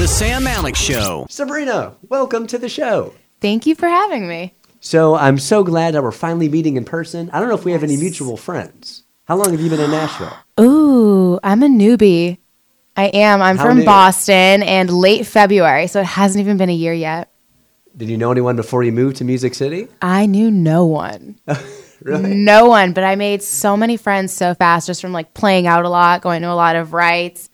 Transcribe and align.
The 0.00 0.08
Sam 0.08 0.46
Alex 0.46 0.80
Show. 0.80 1.26
Sabrina, 1.28 1.94
welcome 2.08 2.46
to 2.46 2.56
the 2.56 2.70
show. 2.70 3.12
Thank 3.42 3.66
you 3.66 3.74
for 3.74 3.86
having 3.86 4.26
me. 4.26 4.54
So 4.80 5.14
I'm 5.14 5.36
so 5.36 5.62
glad 5.62 5.92
that 5.92 6.02
we're 6.02 6.10
finally 6.10 6.48
meeting 6.48 6.78
in 6.78 6.86
person. 6.86 7.28
I 7.34 7.38
don't 7.38 7.50
know 7.50 7.54
if 7.54 7.66
we 7.66 7.72
have 7.72 7.82
any 7.82 7.98
mutual 7.98 8.38
friends. 8.38 9.04
How 9.26 9.36
long 9.36 9.50
have 9.50 9.60
you 9.60 9.68
been 9.68 9.78
in 9.78 9.90
Nashville? 9.90 10.34
Ooh, 10.58 11.38
I'm 11.44 11.62
a 11.62 11.66
newbie. 11.66 12.38
I 12.96 13.08
am. 13.08 13.42
I'm 13.42 13.58
How 13.58 13.66
from 13.66 13.80
new? 13.80 13.84
Boston 13.84 14.62
and 14.62 14.88
late 14.88 15.26
February, 15.26 15.86
so 15.86 16.00
it 16.00 16.06
hasn't 16.06 16.40
even 16.40 16.56
been 16.56 16.70
a 16.70 16.74
year 16.74 16.94
yet. 16.94 17.30
Did 17.94 18.08
you 18.08 18.16
know 18.16 18.32
anyone 18.32 18.56
before 18.56 18.82
you 18.82 18.92
moved 18.92 19.18
to 19.18 19.24
Music 19.24 19.54
City? 19.54 19.86
I 20.00 20.24
knew 20.24 20.50
no 20.50 20.86
one. 20.86 21.38
Really? 22.02 22.32
No 22.34 22.64
one, 22.64 22.94
but 22.94 23.04
I 23.04 23.14
made 23.14 23.42
so 23.42 23.76
many 23.76 23.98
friends 23.98 24.32
so 24.32 24.54
fast 24.54 24.86
just 24.86 25.02
from 25.02 25.12
like 25.12 25.34
playing 25.34 25.66
out 25.66 25.84
a 25.84 25.90
lot, 25.90 26.22
going 26.22 26.40
to 26.40 26.50
a 26.50 26.54
lot 26.54 26.74
of 26.74 26.94
rights, 26.94 27.49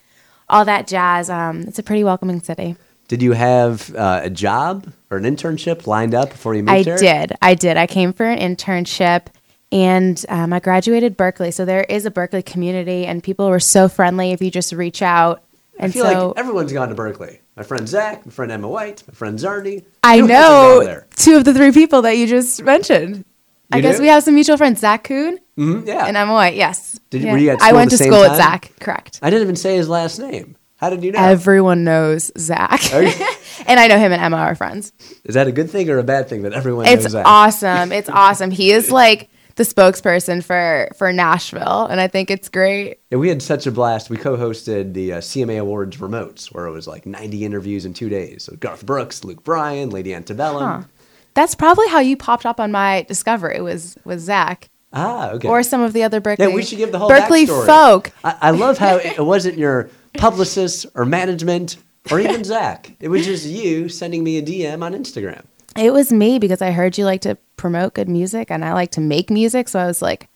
all 0.48 0.64
that 0.64 0.86
jazz. 0.86 1.30
Um, 1.30 1.62
it's 1.62 1.78
a 1.78 1.82
pretty 1.82 2.04
welcoming 2.04 2.40
city. 2.40 2.76
Did 3.08 3.22
you 3.22 3.32
have 3.32 3.95
uh, 3.95 4.20
a 4.24 4.30
job 4.30 4.92
or 5.10 5.18
an 5.18 5.24
internship 5.24 5.87
lined 5.87 6.14
up 6.14 6.30
before 6.30 6.54
you 6.54 6.62
moved 6.62 6.84
here? 6.84 6.95
I 6.95 6.98
here? 6.98 7.27
did. 7.27 7.37
I 7.41 7.54
did. 7.54 7.77
I 7.77 7.87
came 7.87 8.12
for 8.12 8.27
an 8.27 8.38
internship 8.38 9.27
and 9.70 10.24
um, 10.28 10.52
I 10.52 10.59
graduated 10.59 11.16
Berkeley. 11.16 11.52
So 11.52 11.64
there 11.64 11.84
is 11.84 12.04
a 12.04 12.10
Berkeley 12.10 12.42
community 12.42 13.06
and 13.06 13.23
people 13.23 13.48
were 13.48 13.60
so 13.60 13.88
friendly 13.88 14.32
if 14.32 14.42
you 14.42 14.51
just 14.51 14.73
reach 14.73 15.02
out. 15.02 15.45
And 15.78 15.90
I 15.90 15.92
feel 15.92 16.04
so 16.04 16.28
like 16.28 16.38
everyone's 16.38 16.73
gone 16.73 16.88
to 16.88 16.95
Berkeley. 16.95 17.40
My 17.56 17.62
friend 17.62 17.88
Zach, 17.88 18.26
my 18.26 18.32
friend 18.32 18.51
Emma 18.51 18.68
White, 18.68 19.04
my 19.06 19.15
friend 19.15 19.38
Zarni. 19.38 19.84
I 20.02 20.18
Who 20.18 20.26
hasn't 20.26 20.84
gone 20.84 20.95
know 20.95 21.02
two 21.16 21.37
of 21.37 21.45
the 21.45 21.54
three 21.54 21.73
people 21.73 22.02
that 22.02 22.16
you 22.16 22.26
just 22.26 22.62
mentioned. 22.62 23.24
I 23.70 23.76
You 23.76 23.82
guess 23.82 24.01
we 24.01 24.09
have 24.09 24.23
some 24.23 24.34
mutual 24.34 24.56
friends, 24.56 24.80
Zach 24.80 25.04
Kuhn 25.04 25.38
Mhm, 25.59 25.87
yeah. 25.87 26.06
and 26.06 26.16
Emma 26.16 26.33
White. 26.33 26.55
Yes. 26.55 26.98
Did 27.10 27.23
Yeah. 27.23 27.33
were 27.33 27.38
you 27.38 27.51
at 27.51 27.62
I 27.62 27.73
went 27.73 27.91
to 27.91 27.96
school 27.98 28.20
with 28.20 28.28
time? 28.28 28.37
Zach. 28.37 28.73
Correct. 28.80 29.19
I 29.23 29.30
didn't 29.30 29.42
even 29.45 29.56
say 29.56 29.77
his 29.77 29.88
last 29.88 30.19
name. 30.19 30.56
How 30.77 30.91
did 30.91 31.02
you 31.02 31.12
know? 31.12 31.19
Everyone 31.19 31.84
knows 31.84 32.30
Zach, 32.38 32.92
and 33.66 33.80
I 33.80 33.87
know 33.87 33.98
him 33.98 34.12
and 34.12 34.20
Emma 34.23 34.37
are 34.37 34.55
friends. 34.55 34.92
Is 35.24 35.34
that 35.34 35.46
a 35.46 35.52
good 35.52 35.70
thing 35.70 35.88
or 35.88 35.98
a 35.98 36.02
bad 36.02 36.29
thing 36.29 36.43
that 36.43 36.52
everyone 36.52 36.84
It's 36.87 37.04
knows 37.04 37.12
Zach? 37.12 37.24
awesome. 37.27 37.93
It's 37.93 38.09
awesome. 38.12 38.51
He 38.51 38.71
is 38.73 38.90
like 38.90 39.30
the 39.54 39.62
spokesperson 39.62 40.45
for 40.45 40.90
for 40.99 41.10
Nashville, 41.15 41.87
and 41.87 41.99
I 41.99 42.09
think 42.09 42.30
it's 42.30 42.51
great. 42.51 42.99
Yeah, 43.10 43.16
we 43.16 43.30
had 43.30 43.40
such 43.40 43.66
a 43.66 43.73
blast. 43.73 44.10
We 44.10 44.18
co-hosted 44.18 44.93
the 44.93 45.15
uh, 45.15 45.18
CMA 45.23 45.59
Awards 45.59 45.96
remotes, 45.96 46.49
where 46.54 46.66
it 46.66 46.73
was 46.73 46.87
like 46.87 47.07
90 47.07 47.46
interviews 47.46 47.87
in 47.87 47.95
two 47.95 48.10
days. 48.10 48.45
So 48.45 48.54
Garth 48.57 48.84
Brooks, 48.84 49.24
Luke 49.24 49.43
Bryan, 49.45 49.88
Lady 49.88 50.12
Antebellum. 50.12 50.82
Huh. 50.82 50.87
That's 51.32 51.54
probably 51.54 51.88
how 51.88 52.01
you 52.01 52.18
popped 52.18 52.45
up 52.45 52.60
on 52.60 52.71
my 52.71 53.07
discovery. 53.09 53.57
It 53.57 53.62
was 53.65 53.96
was 54.04 54.21
Zach 54.21 54.68
Ah, 54.92 55.30
okay. 55.32 55.48
or 55.48 55.62
some 55.62 55.80
of 55.82 55.92
the 55.92 56.02
other 56.04 56.20
Berkeley? 56.20 56.46
yeah, 56.48 56.54
we 56.54 56.62
should 56.62 56.79
give 56.79 56.92
the 56.92 56.98
whole 56.98 57.09
Berkeley 57.09 57.45
backstory. 57.46 57.66
folk. 57.66 58.12
I, 58.24 58.37
I 58.40 58.51
love 58.52 58.79
how 58.79 58.96
it, 58.96 59.18
wasn't 59.18 59.59
your 59.59 59.90
publicist 60.16 60.87
or 60.95 61.04
management 61.04 61.76
or 62.10 62.20
even 62.20 62.45
Zach. 62.52 62.93
It 63.01 63.09
was 63.09 63.24
just 63.26 63.45
you 63.46 63.88
sending 63.88 64.25
me 64.25 64.38
a 64.38 64.43
DM 64.43 64.82
on 64.82 64.94
Instagram. 64.94 65.44
It 65.76 65.93
was 65.93 66.10
me 66.12 66.38
because 66.38 66.62
I 66.62 66.70
heard 66.70 66.97
you 66.97 67.04
like 67.04 67.20
to 67.22 67.37
promote 67.56 67.94
good 67.94 68.09
music 68.09 68.50
and 68.50 68.65
I 68.65 68.72
like 68.72 68.93
to 68.93 69.00
make 69.00 69.28
music. 69.31 69.69
So 69.69 69.78
I 69.78 69.87
was 69.87 70.00
like, 70.00 70.28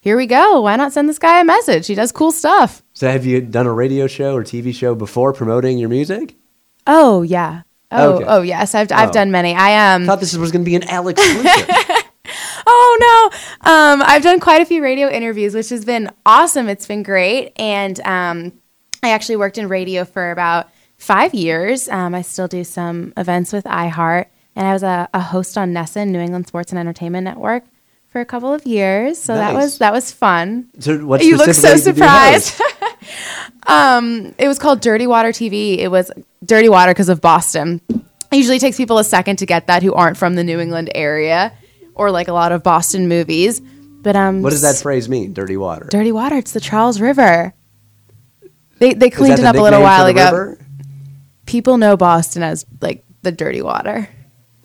here 0.00 0.16
we 0.16 0.26
go. 0.26 0.60
Why 0.60 0.76
not 0.76 0.92
send 0.92 1.08
this 1.08 1.18
guy 1.18 1.40
a 1.40 1.44
message? 1.44 1.88
He 1.88 1.96
does 1.96 2.12
cool 2.12 2.30
stuff. 2.30 2.82
So 2.92 3.10
have 3.10 3.26
you 3.26 3.40
done 3.40 3.66
a 3.66 3.72
radio 3.72 4.06
show 4.06 4.36
or 4.36 4.44
TV 4.44 4.72
show 4.72 4.94
before 4.94 5.32
promoting 5.32 5.78
your 5.78 5.88
music? 5.88 6.36
Oh, 6.86 7.22
yeah. 7.22 7.62
Oh, 7.90 8.12
Okay. 8.14 8.24
oh 8.28 8.42
yes. 8.42 8.74
I've, 8.76 8.92
I've 8.92 9.08
Oh. 9.08 9.12
done 9.12 9.32
many. 9.32 9.54
I 9.56 9.94
um, 9.94 10.02
I 10.04 10.06
thought 10.06 10.20
this 10.20 10.36
was 10.36 10.52
going 10.52 10.64
to 10.64 10.68
be 10.68 10.76
an 10.76 10.84
Alex 10.84 11.20
exclusive. 11.20 11.86
Oh 12.66 13.30
no. 13.62 13.70
Um, 13.70 14.02
I've 14.04 14.22
done 14.22 14.40
quite 14.40 14.60
a 14.60 14.64
few 14.64 14.82
radio 14.82 15.08
interviews, 15.08 15.54
which 15.54 15.68
has 15.68 15.84
been 15.84 16.10
awesome. 16.24 16.68
It's 16.68 16.86
been 16.86 17.02
great. 17.02 17.52
And 17.56 17.98
um, 18.00 18.52
I 19.02 19.10
actually 19.10 19.36
worked 19.36 19.56
in 19.56 19.68
radio 19.68 20.04
for 20.04 20.32
about 20.32 20.68
five 20.98 21.32
years. 21.32 21.88
Um, 21.88 22.14
I 22.14 22.22
still 22.22 22.48
do 22.48 22.64
some 22.64 23.12
events 23.16 23.52
with 23.52 23.64
iHeart. 23.64 24.26
And 24.56 24.66
I 24.66 24.72
was 24.72 24.82
a, 24.82 25.08
a 25.14 25.20
host 25.20 25.56
on 25.58 25.72
NESN, 25.72 26.08
New 26.08 26.18
England 26.18 26.48
Sports 26.48 26.72
and 26.72 26.78
Entertainment 26.78 27.24
Network, 27.24 27.64
for 28.08 28.20
a 28.20 28.24
couple 28.24 28.52
of 28.52 28.66
years. 28.66 29.18
So 29.18 29.34
that 29.34 29.52
was 29.52 29.78
that 29.78 29.92
was 29.92 30.10
fun. 30.10 30.70
so 30.78 31.04
what 31.04 31.22
you 31.22 31.36
look 31.36 31.46
so 31.46 31.52
specifically 31.52 32.00
did 32.00 32.08
you 32.08 32.32
host? 32.32 32.56
surprised. 32.56 32.96
um, 33.66 34.34
it 34.38 34.48
was 34.48 34.58
called 34.58 34.80
Dirty 34.80 35.06
Water 35.06 35.28
TV. 35.28 35.76
It 35.78 35.88
was 35.88 36.10
Dirty 36.42 36.70
Water 36.70 36.92
because 36.92 37.10
of 37.10 37.20
Boston. 37.20 37.82
It 37.90 38.38
usually 38.38 38.58
takes 38.58 38.78
people 38.78 38.98
a 38.98 39.04
second 39.04 39.36
to 39.36 39.46
get 39.46 39.66
that 39.66 39.82
who 39.82 39.92
aren't 39.92 40.16
from 40.16 40.34
the 40.34 40.42
New 40.42 40.58
England 40.58 40.90
area 40.94 41.52
or 41.96 42.10
like 42.12 42.28
a 42.28 42.32
lot 42.32 42.52
of 42.52 42.62
Boston 42.62 43.08
movies. 43.08 43.60
But 43.60 44.14
um, 44.14 44.42
What 44.42 44.50
does 44.50 44.62
that 44.62 44.76
phrase 44.76 45.08
mean? 45.08 45.32
Dirty 45.32 45.56
water. 45.56 45.86
Dirty 45.90 46.12
Water? 46.12 46.36
It's 46.36 46.52
the 46.52 46.60
Charles 46.60 47.00
River. 47.00 47.52
They 48.78 48.94
they 48.94 49.10
cleaned 49.10 49.38
it 49.38 49.44
up 49.44 49.56
a 49.56 49.60
little 49.60 49.80
while 49.82 50.06
ago. 50.06 50.24
river? 50.24 50.58
People 51.46 51.78
know 51.78 51.96
Boston 51.96 52.42
as 52.42 52.64
like 52.80 53.04
the 53.22 53.32
Dirty 53.32 53.62
Water. 53.62 54.08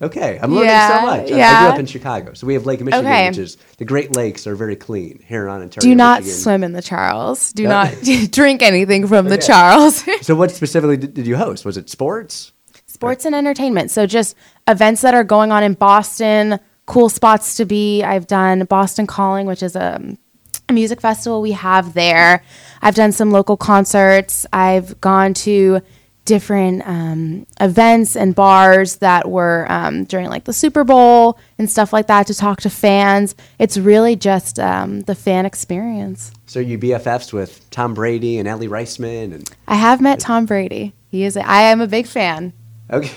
Okay, 0.00 0.36
I'm 0.42 0.52
learning 0.52 0.68
Yeah, 0.68 1.00
so 1.00 1.06
much. 1.06 1.30
I- 1.30 1.40
I, 1.40 1.60
grew 1.62 1.72
up 1.74 1.78
in 1.78 1.86
Chicago, 1.86 2.34
so 2.34 2.44
we 2.44 2.54
have 2.54 2.66
Lake 2.66 2.80
Michigan, 2.80 3.06
Okay. 3.06 3.28
which 3.28 3.38
is 3.38 3.56
the 3.78 3.84
Great 3.84 4.16
Lakes 4.16 4.48
are 4.48 4.56
very 4.56 4.74
clean 4.74 5.22
here 5.24 5.48
on 5.48 5.62
Ontario. 5.62 5.88
Do 5.90 5.94
not 5.94 6.22
Michigan. 6.22 6.40
swim 6.40 6.64
in 6.64 6.72
the 6.72 6.82
Charles. 6.82 7.52
Do 7.52 7.62
Yeah. 7.62 7.68
not 7.68 7.94
drink 8.32 8.62
anything 8.62 9.06
from 9.06 9.28
the 9.28 9.38
Charles. 9.38 10.04
So, 10.22 10.34
what 10.34 10.50
specifically 10.50 10.96
did, 10.96 11.14
did 11.14 11.26
you 11.26 11.36
host? 11.36 11.64
Was 11.64 11.76
it 11.76 11.88
sports? 11.88 12.52
sports 12.86 13.24
and 13.24 13.34
entertainment. 13.34 13.90
So 13.90 14.06
just 14.06 14.36
events 14.68 15.00
that 15.02 15.14
are 15.14 15.24
going 15.24 15.50
on 15.50 15.62
in 15.64 15.72
Boston, 15.74 16.60
cool 16.86 17.08
spots 17.08 17.56
to 17.56 17.64
be. 17.64 18.02
I've 18.02 18.26
done 18.26 18.64
Boston 18.64 19.06
Calling, 19.06 19.46
which 19.46 19.62
is 19.62 19.76
a, 19.76 20.16
a 20.68 20.72
music 20.72 21.00
festival 21.00 21.40
we 21.40 21.52
have 21.52 21.94
there. 21.94 22.42
I've 22.80 22.94
done 22.94 23.12
some 23.12 23.30
local 23.30 23.56
concerts. 23.56 24.46
I've 24.52 25.00
gone 25.00 25.34
to 25.34 25.80
different 26.24 26.86
um, 26.86 27.46
events 27.60 28.16
and 28.16 28.34
bars 28.34 28.96
that 28.96 29.28
were 29.28 29.66
um, 29.68 30.04
during 30.04 30.28
like 30.28 30.44
the 30.44 30.52
Super 30.52 30.84
Bowl 30.84 31.38
and 31.58 31.68
stuff 31.68 31.92
like 31.92 32.06
that 32.06 32.26
to 32.28 32.34
talk 32.34 32.60
to 32.60 32.70
fans. 32.70 33.34
It's 33.58 33.76
really 33.76 34.14
just 34.16 34.58
um, 34.58 35.00
the 35.02 35.14
fan 35.14 35.46
experience. 35.46 36.32
So, 36.46 36.60
you 36.60 36.78
BFFs 36.78 37.32
with 37.32 37.68
Tom 37.70 37.94
Brady 37.94 38.38
and 38.38 38.46
Aly 38.46 38.68
Raisman, 38.68 39.34
and 39.34 39.50
I 39.66 39.76
have 39.76 40.00
met 40.00 40.20
Tom 40.20 40.46
Brady. 40.46 40.94
He 41.10 41.24
is. 41.24 41.36
A, 41.36 41.46
I 41.46 41.62
am 41.62 41.80
a 41.80 41.86
big 41.86 42.06
fan. 42.06 42.52
okay, 42.90 43.10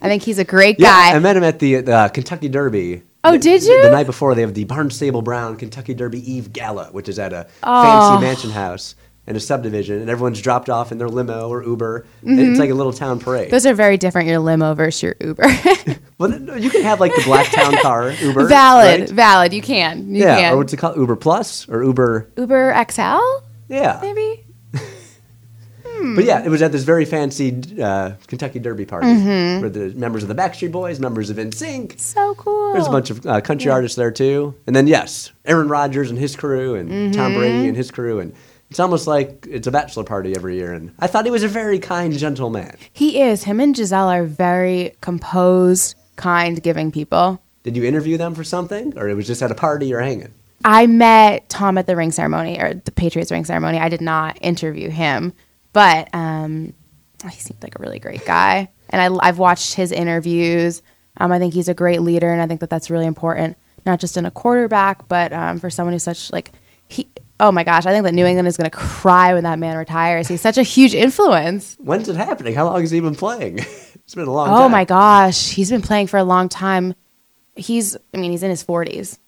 I 0.00 0.08
think 0.08 0.22
he's 0.22 0.38
a 0.38 0.44
great 0.44 0.78
guy. 0.78 1.10
yeah. 1.10 1.16
I 1.16 1.18
met 1.18 1.36
him 1.36 1.44
at 1.44 1.58
the, 1.58 1.80
the 1.80 2.10
Kentucky 2.12 2.48
Derby. 2.48 3.02
Oh, 3.28 3.32
The- 3.32 3.38
did 3.38 3.62
you? 3.64 3.82
The 3.82 3.90
night 3.90 4.06
before, 4.06 4.34
they 4.34 4.40
have 4.42 4.54
the 4.54 4.64
Barnstable 4.64 5.22
Brown 5.22 5.56
Kentucky 5.56 5.94
Derby 5.94 6.20
Eve 6.32 6.52
Gala, 6.52 6.88
which 6.92 7.08
is 7.08 7.18
at 7.18 7.32
a 7.32 7.46
Oh. 7.62 7.82
fancy 7.82 8.24
mansion 8.26 8.50
house 8.50 8.94
in 9.26 9.36
a 9.36 9.40
subdivision, 9.40 10.00
and 10.00 10.08
everyone's 10.08 10.40
dropped 10.40 10.70
off 10.70 10.90
in 10.90 10.96
their 10.96 11.08
limo 11.08 11.48
or 11.50 11.62
Uber. 11.62 12.06
and 12.24 12.40
It's 12.40 12.58
like 12.58 12.70
a 12.70 12.74
little 12.74 12.94
town 12.94 13.18
parade. 13.18 13.42
Mm-hmm. 13.48 13.50
Those 13.50 13.66
are 13.66 13.74
very 13.74 13.98
different. 13.98 14.26
Your 14.28 14.38
limo 14.38 14.72
versus 14.74 15.02
your 15.02 15.16
Uber. 15.20 15.44
well, 16.18 16.32
you 16.58 16.70
can 16.70 16.82
have 16.82 16.98
like 16.98 17.14
the 17.14 17.22
black 17.24 17.46
town 17.52 17.76
car 17.82 18.10
Uber. 18.10 18.46
valid, 18.46 19.00
right? 19.00 19.10
valid. 19.10 19.52
You 19.52 19.60
can. 19.60 20.14
You 20.14 20.22
Yeah, 20.22 20.36
can. 20.38 20.52
or 20.54 20.56
what's 20.56 20.72
it 20.72 20.78
called? 20.78 20.96
Uber 20.96 21.16
Plus 21.16 21.68
or 21.68 21.84
Uber? 21.84 22.30
Uber 22.38 22.74
XL, 22.90 23.20
Yeah. 23.68 23.98
maybe. 24.00 24.46
But 26.14 26.24
yeah, 26.24 26.44
it 26.44 26.48
was 26.48 26.62
at 26.62 26.72
this 26.72 26.84
very 26.84 27.04
fancy 27.04 27.60
uh, 27.82 28.12
Kentucky 28.26 28.58
Derby 28.58 28.84
party 28.86 29.06
Mm-hmm. 29.08 29.60
where 29.60 29.70
the 29.70 29.90
members 29.98 30.22
of 30.22 30.28
the 30.28 30.34
Backstreet 30.34 30.70
Boys, 30.72 31.00
members 31.00 31.30
of 31.30 31.36
NSYNC. 31.36 31.98
So 31.98 32.34
cool. 32.36 32.72
There's 32.72 32.86
a 32.86 32.90
bunch 32.90 33.10
of 33.10 33.26
uh, 33.26 33.40
country 33.40 33.70
artists 33.70 33.96
there 33.96 34.10
too, 34.10 34.54
and 34.66 34.74
then 34.76 34.86
yes, 34.86 35.32
Aaron 35.44 35.68
Rodgers 35.68 36.10
and 36.10 36.18
his 36.18 36.36
crew, 36.36 36.74
and 36.74 37.12
Tom 37.14 37.32
Mm-hmm. 37.32 37.38
Brady 37.40 37.68
and 37.68 37.76
his 37.76 37.90
crew, 37.90 38.20
and 38.20 38.34
it's 38.70 38.78
almost 38.80 39.06
like 39.06 39.46
it's 39.50 39.66
a 39.66 39.70
bachelor 39.70 40.04
party 40.04 40.34
every 40.36 40.56
year. 40.56 40.72
And 40.72 40.92
I 40.98 41.06
thought 41.06 41.24
he 41.24 41.30
was 41.30 41.42
a 41.42 41.48
very 41.48 41.78
kind, 41.78 42.12
gentle 42.16 42.50
man. 42.50 42.76
He 42.92 43.20
is. 43.20 43.44
Him 43.44 43.60
and 43.60 43.74
Gisele 43.74 44.08
are 44.08 44.24
very 44.24 44.94
composed, 45.00 45.94
kind, 46.16 46.62
giving 46.62 46.92
people. 46.92 47.40
Did 47.62 47.76
you 47.76 47.84
interview 47.84 48.16
them 48.16 48.34
for 48.34 48.44
something, 48.44 48.96
or 48.98 49.08
it 49.08 49.14
was 49.14 49.26
just 49.26 49.42
at 49.42 49.50
a 49.50 49.54
party 49.54 49.92
or 49.92 50.00
hanging? 50.00 50.32
I 50.64 50.86
met 50.86 51.48
Tom 51.48 51.78
at 51.78 51.86
the 51.86 51.94
ring 51.96 52.10
ceremony 52.10 52.60
or 52.60 52.74
the 52.74 52.90
Patriots 52.90 53.30
ring 53.30 53.44
ceremony. 53.44 53.78
I 53.78 53.88
did 53.88 54.00
not 54.00 54.36
interview 54.40 54.90
him, 54.90 55.32
but 55.72 56.08
um, 56.14 56.72
he 57.24 57.38
seemed 57.38 57.62
like 57.62 57.78
a 57.78 57.82
really 57.82 57.98
great 57.98 58.24
guy. 58.24 58.70
And 58.90 59.00
I, 59.20 59.28
I've 59.28 59.38
watched 59.38 59.74
his 59.74 59.92
interviews. 59.92 60.82
Um, 61.18 61.32
I 61.32 61.38
think 61.38 61.52
he's 61.54 61.68
a 61.68 61.74
great 61.74 62.00
leader, 62.00 62.30
and 62.32 62.40
I 62.40 62.46
think 62.46 62.60
that 62.60 62.70
that's 62.70 62.90
really 62.90 63.06
important, 63.06 63.56
not 63.84 64.00
just 64.00 64.16
in 64.16 64.24
a 64.26 64.30
quarterback, 64.30 65.08
but 65.08 65.32
um, 65.32 65.58
for 65.58 65.68
someone 65.70 65.92
who's 65.92 66.02
such 66.04 66.32
like 66.32 66.52
he. 66.88 67.08
Oh 67.40 67.52
my 67.52 67.62
gosh, 67.62 67.86
I 67.86 67.92
think 67.92 68.02
that 68.04 68.14
New 68.14 68.26
England 68.26 68.48
is 68.48 68.56
going 68.56 68.68
to 68.68 68.76
cry 68.76 69.32
when 69.32 69.44
that 69.44 69.60
man 69.60 69.76
retires. 69.76 70.26
He's 70.26 70.40
such 70.40 70.58
a 70.58 70.64
huge 70.64 70.92
influence. 70.92 71.76
When's 71.78 72.08
it 72.08 72.16
happening? 72.16 72.52
How 72.54 72.64
long 72.66 72.80
has 72.80 72.90
he 72.90 72.98
been 72.98 73.14
playing? 73.14 73.58
it's 73.94 74.14
been 74.16 74.26
a 74.26 74.32
long 74.32 74.48
Oh 74.48 74.62
time. 74.62 74.72
my 74.72 74.84
gosh, 74.84 75.50
he's 75.50 75.70
been 75.70 75.80
playing 75.82 76.08
for 76.08 76.16
a 76.16 76.24
long 76.24 76.48
time. 76.48 76.94
He's, 77.54 77.96
I 78.12 78.16
mean, 78.16 78.32
he's 78.32 78.42
in 78.42 78.50
his 78.50 78.64
40s. 78.64 79.18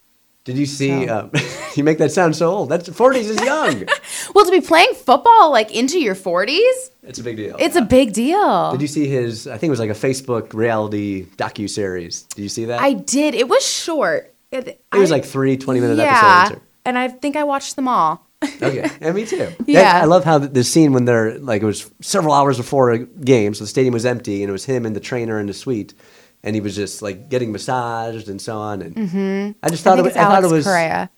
Did 0.45 0.57
you 0.59 0.67
see? 0.67 1.07
So- 1.07 1.19
Um, 1.19 1.31
you 1.77 1.85
make 1.85 1.99
that 1.99 2.13
sound 2.13 2.35
so 2.37 2.51
old. 2.51 2.69
That's 2.69 2.89
40s 2.89 3.29
is 3.31 3.41
young. 3.43 3.87
Well, 4.35 4.45
to 4.45 4.51
be 4.53 4.61
playing 4.61 4.95
football 4.95 5.51
like 5.51 5.75
into 5.75 5.99
your 5.99 6.15
40s, 6.15 6.91
it's 7.03 7.19
a 7.19 7.25
big 7.25 7.37
deal. 7.37 7.57
it's 7.59 7.75
a 7.75 7.83
big 7.83 8.13
deal. 8.13 8.71
Did 8.73 8.81
you 8.83 8.87
see 8.87 9.09
his? 9.09 9.47
I 9.49 9.57
think 9.59 9.69
it 9.69 9.71
was 9.71 9.81
like 9.81 9.91
a 9.91 9.95
Facebook 9.95 10.55
reality 10.55 11.27
docu 11.37 11.69
series. 11.69 12.23
Did 12.23 12.43
you 12.43 12.49
see 12.49 12.67
that? 12.67 12.81
I 12.81 12.93
did. 12.93 13.35
It 13.35 13.49
was 13.49 13.67
short. 13.67 14.33
It, 14.53 14.81
was 14.93 15.11
like 15.11 15.25
three 15.25 15.57
20 15.57 15.81
minute 15.81 15.97
yeah, 15.99 16.43
episodes. 16.45 16.61
and 16.85 16.97
I 16.99 17.09
think 17.09 17.35
I 17.37 17.45
watched 17.45 17.77
them 17.77 17.89
all. 17.89 18.27
Okay, 18.63 18.89
and 19.01 19.15
me 19.15 19.27
too. 19.27 19.49
Yeah. 19.67 20.01
I 20.03 20.05
love 20.05 20.25
how 20.25 20.39
the 20.39 20.65
scene 20.65 20.93
when 20.93 21.05
they're 21.07 21.39
like 21.39 21.63
it 21.63 21.67
was 21.67 21.91
several 22.01 22.35
hours 22.35 22.57
before 22.57 22.91
a 22.91 22.99
game, 22.99 23.53
so 23.55 23.65
the 23.65 23.69
stadium 23.69 23.93
was 23.95 24.07
empty, 24.07 24.43
and 24.43 24.49
it 24.49 24.53
was 24.53 24.65
him 24.65 24.87
and 24.87 24.95
the 24.95 25.01
trainer 25.01 25.39
in 25.41 25.47
the 25.47 25.55
suite, 25.55 25.93
and 26.43 26.55
he 26.55 26.61
was 26.61 26.75
just 26.75 27.03
like 27.03 27.29
getting 27.29 27.53
massaged 27.53 28.29
and 28.29 28.41
so 28.41 28.57
on. 28.57 28.83
And 28.83 28.97
I 28.97 29.01
just 29.01 29.15
Mm-hmm. 29.15 29.53
I 29.63 29.69
thought 29.71 29.97
think 29.97 30.07
it, 30.07 30.09
it's 30.09 30.17
I 30.17 30.23
thought 30.23 30.33
Alex 30.37 30.53
it 30.53 30.55
was. 30.55 30.65
Guerrero. 30.65 31.09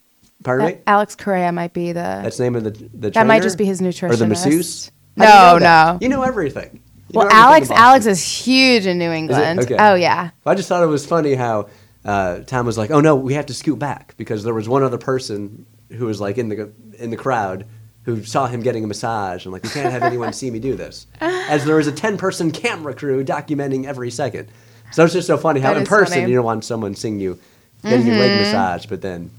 Pardon 0.43 0.67
me. 0.67 0.79
Alex 0.87 1.15
Guerrero 1.15 1.53
might 1.53 1.73
be 1.73 1.89
the. 1.93 2.01
That's 2.01 2.37
the 2.37 2.45
name 2.45 2.57
of 2.57 2.65
the 2.65 2.71
the. 2.71 3.11
That 3.11 3.27
might 3.27 3.43
just 3.43 3.59
be 3.59 3.65
his 3.65 3.81
nutritionist 3.81 4.13
Or 4.13 4.17
the 4.17 4.27
masseuse. 4.27 4.91
No, 5.17 5.27
How 5.27 5.55
you 5.55 5.61
know 5.61 5.67
no. 5.93 5.99
You 6.01 6.09
know 6.09 6.23
everything. 6.23 6.83
You 7.09 7.19
well, 7.19 7.29
know 7.29 7.55
everything 7.55 7.77
Alex. 7.77 8.07
Alex 8.07 8.07
is 8.07 8.47
huge 8.47 8.87
in 8.87 8.99
New 8.99 9.11
England. 9.11 9.61
Okay. 9.61 9.77
Oh 9.79 9.95
yeah. 9.95 10.31
I 10.47 10.55
just 10.55 10.69
thought 10.69 10.83
it 10.83 10.87
was 10.87 11.07
funny 11.07 11.35
how 11.35 11.69
uh, 12.05 12.41
Tom 12.41 12.67
was 12.67 12.77
like, 12.79 12.91
"Oh 12.91 13.01
no, 13.01 13.15
we 13.15 13.35
have 13.35 13.47
to 13.47 13.55
scoot 13.55 13.79
back 13.79 14.15
because 14.17 14.43
there 14.43 14.55
was 14.55 14.69
one 14.69 14.83
other 14.83 14.99
person 14.99 15.67
who 15.91 16.07
was 16.07 16.21
like 16.21 16.39
in 16.39 16.49
the 16.49 16.73
in 16.99 17.11
the 17.11 17.17
crowd 17.17 17.67
who 18.05 18.25
saw 18.25 18.47
him 18.49 18.63
getting 18.63 18.83
a 18.83 18.87
massage 18.89 19.45
and 19.45 19.53
like, 19.53 19.63
we 19.63 19.69
can't 19.69 19.93
have 19.93 20.03
anyone 20.03 20.33
see 20.33 20.51
me 20.51 20.59
do 20.59 20.75
this." 20.75 21.07
As 21.21 21.65
there 21.65 21.77
was 21.77 21.87
a 21.87 21.93
ten 21.93 22.17
person 22.17 22.51
camera 22.51 22.95
crew 22.95 23.23
documenting 23.25 23.85
every 23.85 24.11
second. 24.11 24.49
So 24.93 25.05
it's 25.05 25.13
just 25.15 25.27
so 25.27 25.37
funny 25.37 25.61
how 25.61 25.73
That 25.75 25.81
in 25.81 25.87
person 25.87 26.19
funny. 26.21 26.31
you 26.31 26.37
don't 26.37 26.45
want 26.45 26.65
someone 26.65 26.95
seeing 26.95 27.19
you 27.21 27.39
getting 27.83 28.07
your 28.07 28.15
Mm-hmm. 28.17 28.21
leg 28.21 28.41
massage, 28.41 28.87
but 28.87 29.01
then 29.03 29.31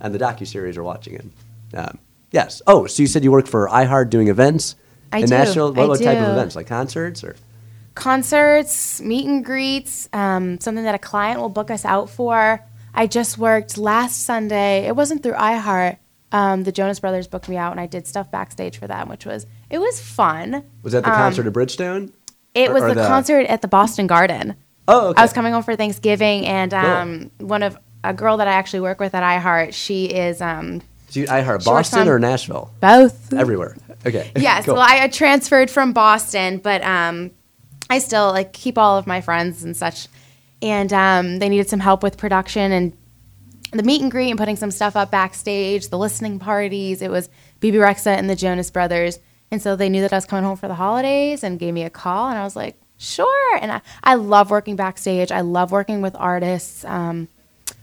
on 0.00 0.12
the 0.12 0.18
docu 0.18 0.46
series 0.46 0.76
are 0.76 0.82
watching 0.82 1.14
it. 1.14 1.24
Um, 1.76 1.98
yes. 2.32 2.60
Oh, 2.66 2.86
so 2.86 3.02
you 3.02 3.06
said 3.06 3.24
you 3.24 3.32
work 3.32 3.46
for 3.46 3.68
iHeart 3.68 4.10
doing 4.10 4.28
events 4.28 4.74
I 5.12 5.20
do. 5.22 5.28
Nashville. 5.28 5.72
What, 5.72 5.84
I 5.84 5.86
what 5.88 6.02
type 6.02 6.18
of 6.18 6.28
events? 6.32 6.56
Like 6.56 6.66
concerts 6.66 7.22
or? 7.24 7.36
concerts, 7.94 9.00
meet 9.00 9.26
and 9.26 9.44
greets, 9.44 10.08
um, 10.12 10.60
something 10.60 10.84
that 10.84 10.94
a 10.94 10.98
client 10.98 11.40
will 11.40 11.48
book 11.48 11.70
us 11.70 11.84
out 11.84 12.10
for. 12.10 12.60
I 12.94 13.06
just 13.06 13.38
worked 13.38 13.78
last 13.78 14.22
Sunday. 14.24 14.86
It 14.86 14.94
wasn't 14.94 15.22
through 15.22 15.32
iHeart. 15.32 15.96
Um, 16.32 16.64
the 16.64 16.72
Jonas 16.72 17.00
Brothers 17.00 17.26
booked 17.26 17.48
me 17.48 17.56
out, 17.56 17.70
and 17.72 17.80
I 17.80 17.86
did 17.86 18.06
stuff 18.06 18.30
backstage 18.30 18.78
for 18.78 18.86
them, 18.86 19.08
which 19.08 19.24
was 19.24 19.46
it 19.70 19.78
was 19.78 20.00
fun. 20.00 20.62
Was 20.82 20.92
that 20.92 21.04
the 21.04 21.10
Um, 21.10 21.16
concert 21.16 21.46
at 21.46 21.52
Bridgestone? 21.52 22.12
It 22.54 22.70
Or- 22.70 22.74
was 22.74 22.82
or 22.82 22.88
the, 22.88 22.94
the- 22.96 23.06
concert 23.06 23.46
at 23.46 23.62
the 23.62 23.68
Boston 23.68 24.06
Garden. 24.06 24.56
Oh, 24.88 25.08
okay. 25.08 25.20
I 25.20 25.22
was 25.22 25.32
coming 25.32 25.52
home 25.52 25.62
for 25.62 25.76
Thanksgiving, 25.76 26.46
and 26.46 26.72
um, 26.72 27.30
one 27.38 27.62
of 27.62 27.76
a 28.04 28.14
girl 28.14 28.36
that 28.36 28.48
I 28.48 28.52
actually 28.52 28.80
work 28.80 29.00
with 29.00 29.14
at 29.14 29.22
iHeart, 29.22 29.74
she 29.74 30.06
is 30.06 30.40
um, 30.40 30.80
you, 31.16 31.26
I 31.28 31.42
heard 31.42 31.62
Short 31.62 31.76
Boston 31.76 32.08
or 32.08 32.18
Nashville? 32.18 32.70
both. 32.80 33.32
Everywhere. 33.32 33.76
Okay. 34.04 34.30
Yes. 34.36 34.64
Cool. 34.64 34.74
Well, 34.74 34.86
I, 34.86 35.04
I 35.04 35.08
transferred 35.08 35.70
from 35.70 35.92
Boston, 35.92 36.58
but 36.58 36.82
um, 36.82 37.30
I 37.88 37.98
still 37.98 38.30
like 38.30 38.52
keep 38.52 38.78
all 38.78 38.98
of 38.98 39.06
my 39.06 39.20
friends 39.20 39.64
and 39.64 39.76
such. 39.76 40.08
And 40.62 40.92
um, 40.92 41.38
they 41.38 41.48
needed 41.48 41.68
some 41.68 41.80
help 41.80 42.02
with 42.02 42.16
production 42.16 42.72
and 42.72 42.96
the 43.72 43.82
meet 43.82 44.00
and 44.00 44.10
greet 44.10 44.30
and 44.30 44.38
putting 44.38 44.56
some 44.56 44.70
stuff 44.70 44.96
up 44.96 45.10
backstage, 45.10 45.88
the 45.88 45.98
listening 45.98 46.38
parties. 46.38 47.02
It 47.02 47.10
was 47.10 47.28
Bebe 47.60 47.78
Rexha 47.78 48.16
and 48.16 48.30
the 48.30 48.36
Jonas 48.36 48.70
Brothers. 48.70 49.18
And 49.50 49.60
so 49.60 49.76
they 49.76 49.88
knew 49.88 50.02
that 50.02 50.12
I 50.12 50.16
was 50.16 50.24
coming 50.24 50.44
home 50.44 50.56
for 50.56 50.68
the 50.68 50.74
holidays 50.74 51.44
and 51.44 51.58
gave 51.58 51.74
me 51.74 51.82
a 51.84 51.90
call. 51.90 52.28
And 52.28 52.38
I 52.38 52.44
was 52.44 52.56
like, 52.56 52.80
sure. 52.98 53.56
And 53.60 53.72
I, 53.72 53.80
I 54.02 54.14
love 54.14 54.50
working 54.50 54.76
backstage. 54.76 55.30
I 55.32 55.40
love 55.40 55.70
working 55.72 56.00
with 56.02 56.14
artists. 56.16 56.84
Um, 56.84 57.28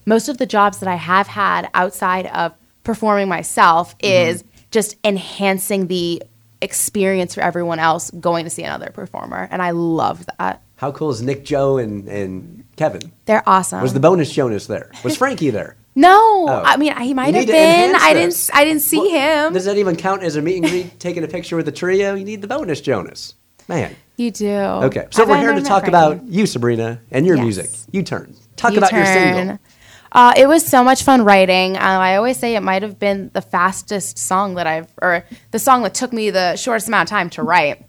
most 0.05 0.27
of 0.29 0.37
the 0.37 0.45
jobs 0.45 0.79
that 0.79 0.89
I 0.89 0.95
have 0.95 1.27
had 1.27 1.69
outside 1.73 2.25
of 2.27 2.53
performing 2.83 3.27
myself 3.29 3.95
is 4.01 4.43
just 4.71 4.95
enhancing 5.03 5.87
the 5.87 6.21
experience 6.61 7.35
for 7.35 7.41
everyone 7.41 7.79
else 7.79 8.09
going 8.11 8.43
to 8.45 8.49
see 8.49 8.63
another 8.63 8.89
performer. 8.89 9.47
And 9.51 9.61
I 9.61 9.71
love 9.71 10.25
that. 10.39 10.61
How 10.77 10.91
cool 10.91 11.09
is 11.11 11.21
Nick, 11.21 11.45
Joe, 11.45 11.77
and, 11.77 12.07
and 12.07 12.65
Kevin? 12.75 13.11
They're 13.25 13.47
awesome. 13.47 13.81
Was 13.81 13.93
the 13.93 13.99
bonus 13.99 14.31
Jonas 14.31 14.67
there? 14.67 14.91
Was 15.03 15.15
Frankie 15.17 15.49
there? 15.49 15.75
no, 15.95 16.45
Oh. 16.49 16.63
I 16.65 16.75
mean 16.77 16.95
he 16.97 17.13
might 17.13 17.33
You 17.33 17.41
have 17.41 17.47
been. 17.47 17.95
I 17.95 18.13
didn't. 18.13 18.49
I 18.53 18.63
didn't 18.65 18.81
see 18.81 18.97
Well, 18.97 19.45
him. 19.47 19.53
Does 19.53 19.65
that 19.65 19.77
even 19.77 19.95
count 19.95 20.23
as 20.23 20.35
a 20.35 20.41
meet 20.41 20.57
and 20.57 20.65
greet? 20.67 20.99
taking 20.99 21.23
a 21.23 21.27
picture 21.27 21.55
with 21.55 21.65
the 21.65 21.71
trio? 21.71 22.15
You 22.15 22.25
need 22.25 22.41
the 22.41 22.47
bonus 22.47 22.81
Jonas. 22.81 23.35
Man. 23.67 23.95
You 24.17 24.31
do. 24.31 24.55
Okay. 24.55 25.07
So 25.11 25.23
I've 25.23 25.29
we're 25.29 25.39
here 25.39 25.53
to 25.53 25.61
talk 25.61 25.87
about 25.87 26.23
you, 26.27 26.45
Sabrina, 26.45 26.99
and 27.11 27.25
your 27.25 27.35
Yes. 27.37 27.43
music. 27.43 27.69
You 27.91 28.03
turn. 28.03 28.35
Talk 28.55 28.75
about 28.75 28.91
your 28.91 29.01
U-turn. 29.01 29.35
single. 29.35 29.59
Uh, 30.11 30.31
it 30.37 30.47
was 30.47 30.63
so 30.63 30.83
much 30.83 31.01
fun 31.01 31.23
writing. 31.25 31.75
Uh, 31.75 31.79
I 31.79 32.15
always 32.17 32.37
say 32.37 32.55
it 32.55 32.61
might 32.61 32.83
have 32.83 32.99
been 32.99 33.31
the 33.33 33.41
fastest 33.41 34.19
song 34.19 34.53
that 34.55 34.67
I've, 34.67 34.87
or 35.01 35.25
the 35.49 35.57
song 35.57 35.81
that 35.83 35.95
took 35.95 36.13
me 36.13 36.29
the 36.29 36.55
shortest 36.55 36.87
amount 36.87 37.07
of 37.07 37.09
time 37.09 37.31
to 37.31 37.41
write. 37.41 37.83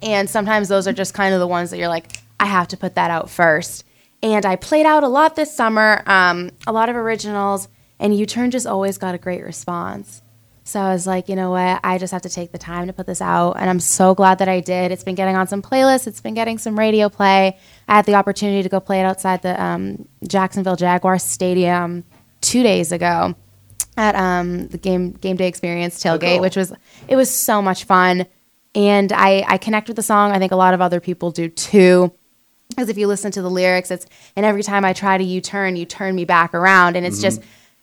And 0.00 0.30
sometimes 0.30 0.68
those 0.68 0.86
are 0.86 0.92
just 0.92 1.14
kind 1.14 1.34
of 1.34 1.40
the 1.40 1.48
ones 1.48 1.70
that 1.70 1.78
you're 1.78 1.88
like, 1.88 2.20
I 2.38 2.46
have 2.46 2.68
to 2.68 2.76
put 2.76 2.94
that 2.94 3.10
out 3.10 3.28
first. 3.28 3.84
And 4.22 4.46
I 4.46 4.54
played 4.54 4.86
out 4.86 5.02
a 5.02 5.08
lot 5.08 5.34
this 5.34 5.52
summer, 5.54 6.04
um, 6.06 6.50
a 6.68 6.72
lot 6.72 6.88
of 6.88 6.94
originals, 6.94 7.66
and 7.98 8.16
U 8.16 8.24
Turn 8.26 8.52
just 8.52 8.66
always 8.66 8.96
got 8.96 9.16
a 9.16 9.18
great 9.18 9.42
response. 9.42 10.22
So 10.68 10.78
I 10.80 10.92
was 10.92 11.06
like, 11.06 11.30
you 11.30 11.34
know 11.34 11.52
what? 11.52 11.80
I 11.82 11.96
just 11.96 12.12
have 12.12 12.20
to 12.22 12.28
take 12.28 12.52
the 12.52 12.58
time 12.58 12.88
to 12.88 12.92
put 12.92 13.06
this 13.06 13.22
out. 13.22 13.52
And 13.52 13.70
I'm 13.70 13.80
so 13.80 14.14
glad 14.14 14.38
that 14.40 14.50
I 14.50 14.60
did. 14.60 14.92
It's 14.92 15.02
been 15.02 15.14
getting 15.14 15.34
on 15.34 15.46
some 15.46 15.62
playlists, 15.62 16.06
it's 16.06 16.20
been 16.20 16.34
getting 16.34 16.58
some 16.58 16.78
radio 16.78 17.08
play. 17.08 17.58
I 17.88 17.96
had 17.96 18.04
the 18.04 18.16
opportunity 18.16 18.62
to 18.62 18.68
go 18.68 18.78
play 18.78 19.00
it 19.00 19.04
outside 19.04 19.40
the 19.40 19.60
um, 19.60 20.06
Jacksonville 20.26 20.76
Jaguars 20.76 21.22
Stadium 21.22 22.04
two 22.42 22.62
days 22.62 22.92
ago 22.92 23.34
at 23.96 24.14
um, 24.14 24.68
the 24.68 24.76
game 24.76 25.12
game 25.12 25.36
day 25.36 25.48
experience 25.48 26.04
tailgate, 26.04 26.34
cool. 26.34 26.40
which 26.42 26.56
was 26.56 26.74
it 27.08 27.16
was 27.16 27.34
so 27.34 27.62
much 27.62 27.84
fun. 27.84 28.26
And 28.74 29.10
I, 29.10 29.46
I 29.48 29.56
connect 29.56 29.88
with 29.88 29.96
the 29.96 30.02
song. 30.02 30.32
I 30.32 30.38
think 30.38 30.52
a 30.52 30.56
lot 30.56 30.74
of 30.74 30.82
other 30.82 31.00
people 31.00 31.30
do 31.30 31.48
too. 31.48 32.12
Because 32.68 32.90
if 32.90 32.98
you 32.98 33.06
listen 33.06 33.32
to 33.32 33.40
the 33.40 33.50
lyrics, 33.50 33.90
it's 33.90 34.04
and 34.36 34.44
every 34.44 34.62
time 34.62 34.84
I 34.84 34.92
try 34.92 35.16
to 35.16 35.24
U 35.24 35.40
turn, 35.40 35.76
you 35.76 35.86
turn 35.86 36.14
me 36.14 36.26
back 36.26 36.52
around. 36.52 36.96
And 36.96 37.06
it's 37.06 37.22
just 37.22 37.40